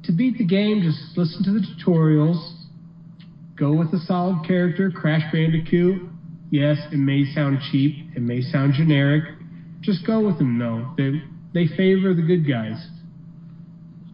[0.04, 2.52] to beat the game, just listen to the tutorials.
[3.56, 6.02] Go with a solid character, Crash Bandicoot.
[6.50, 9.24] Yes, it may sound cheap, it may sound generic.
[9.80, 10.92] Just go with them, though.
[10.96, 11.20] They,
[11.52, 12.86] they favor the good guys.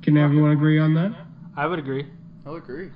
[0.03, 1.15] Can everyone agree on that?
[1.57, 2.07] I would agree.
[2.47, 2.91] I'll agree.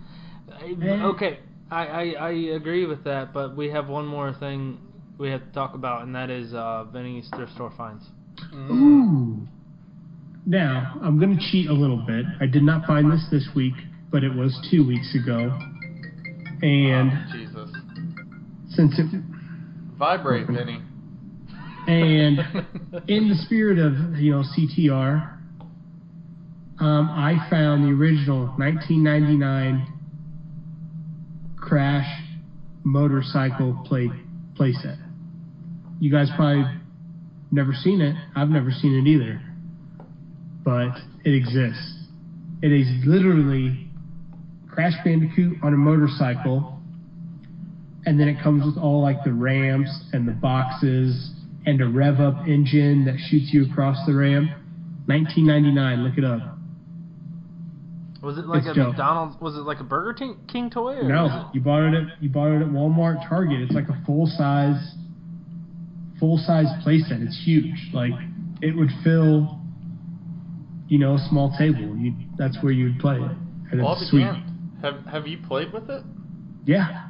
[0.50, 1.02] I- Eh.
[1.04, 1.38] Okay,
[1.74, 4.78] I, I I agree with that, but we have one more thing
[5.18, 8.04] we have to talk about, and that is uh, Vinny's thrift store finds.
[8.54, 9.46] Ooh.
[10.46, 12.24] Now, I'm going to cheat a little bit.
[12.40, 13.72] I did not find this this week,
[14.12, 15.56] but it was two weeks ago.
[16.62, 17.70] And Oh, Jesus.
[18.70, 19.06] since it
[19.98, 20.80] Vibrate, Vinny.
[21.88, 22.38] and
[23.08, 25.38] in the spirit of you know CTR,
[26.80, 29.93] um, I found the original 1999
[31.64, 32.06] Crash
[32.84, 34.10] motorcycle plate
[34.54, 34.98] playset.
[35.98, 36.64] You guys probably
[37.50, 38.14] never seen it.
[38.36, 39.40] I've never seen it either,
[40.62, 40.94] but
[41.24, 42.04] it exists.
[42.62, 43.88] It is literally
[44.70, 46.78] Crash Bandicoot on a motorcycle,
[48.04, 51.30] and then it comes with all like the ramps and the boxes
[51.64, 54.50] and a rev up engine that shoots you across the ramp.
[55.06, 56.53] 1999, look it up.
[58.24, 58.88] Was it like It's a dope.
[58.88, 59.40] McDonald's?
[59.40, 60.94] Was it like a Burger King, King toy?
[60.96, 63.60] Or No, you bought it at you bought it at Walmart, Target.
[63.60, 64.94] It's like a full size,
[66.18, 67.22] full size playset.
[67.22, 67.90] It's huge.
[67.92, 68.12] Like
[68.62, 69.58] it would fill,
[70.88, 71.96] you know, a small table.
[71.96, 73.30] You that's where you'd play it,
[73.72, 74.26] and Well, it's sweet.
[74.82, 76.02] Have Have you played with it?
[76.66, 77.08] Yeah,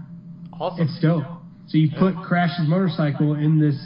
[0.59, 0.87] Awesome.
[0.87, 1.25] it's dope.
[1.69, 3.77] So you put Crash's motorcycle in this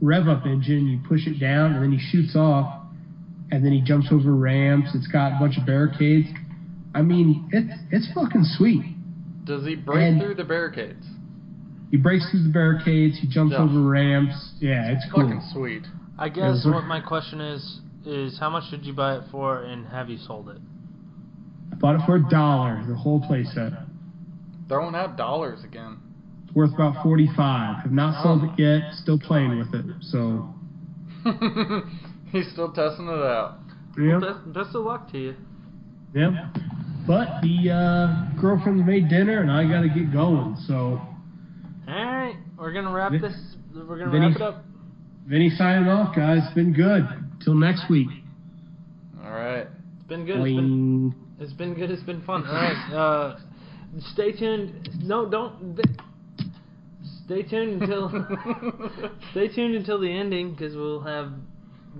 [0.00, 2.82] rev up engine, you push it down, and then he shoots off,
[3.50, 4.90] and then he jumps over ramps.
[4.94, 6.28] It's got a bunch of barricades.
[6.94, 8.84] I mean, it's it's fucking sweet.
[9.44, 11.06] Does he break And- through the barricades?
[11.90, 13.18] He breaks through the barricades.
[13.18, 13.62] He jumps Yeah.
[13.62, 14.52] over ramps.
[14.60, 15.24] Yeah, it's cool.
[15.24, 15.86] Fucking sweet.
[16.18, 19.62] I guess Yeah, what my question is is how much did you buy it for,
[19.62, 20.58] and have you sold it?
[21.72, 23.84] I bought it for a dollar, the whole playset.
[24.68, 25.96] Throwing out dollars again.
[26.44, 27.82] It's worth about forty-five.
[27.82, 28.22] Have not oh.
[28.22, 28.52] sold Oh.
[28.52, 28.94] it yet.
[28.94, 29.84] Still playing with it.
[30.00, 30.54] So,
[32.32, 33.58] He's still testing it out.
[33.98, 35.34] yeah, Best, best of luck to you.
[36.14, 36.50] yeah.
[37.08, 40.56] But the uh, girlfriend's made dinner, and I got to get going.
[40.66, 41.00] So,
[41.88, 43.56] All right, we're gonna wrap Vin- this.
[43.74, 44.64] We're gonna Vinny- wrap it up.
[45.26, 46.42] Vinny signing off, guys.
[46.44, 47.08] It's been good.
[47.42, 48.08] Till next week.
[49.24, 49.66] All right.
[49.96, 50.36] It's been good.
[50.36, 51.90] It's been, it's been good.
[51.90, 52.46] It's been fun.
[52.46, 52.92] All right.
[52.92, 53.38] Uh,
[54.12, 54.88] stay tuned.
[55.02, 55.78] No, don't.
[57.24, 58.10] Stay tuned until.
[59.32, 61.32] stay tuned until the ending because we'll have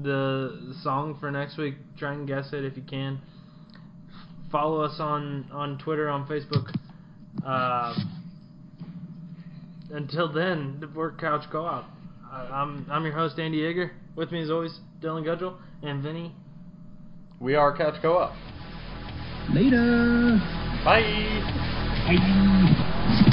[0.03, 1.75] the song for next week.
[1.99, 3.21] Try and guess it if you can.
[4.51, 6.75] Follow us on on Twitter, on Facebook.
[7.47, 7.95] Uh,
[9.91, 11.85] until then, we're Couch Co-op.
[12.31, 13.91] I, I'm I'm your host Andy Yeager.
[14.17, 16.33] With me as always, Dylan Gudgel and Vinny.
[17.41, 18.33] we are Couch Co-op.
[19.53, 20.39] Later.
[20.85, 21.03] Bye.
[22.07, 23.25] Bye.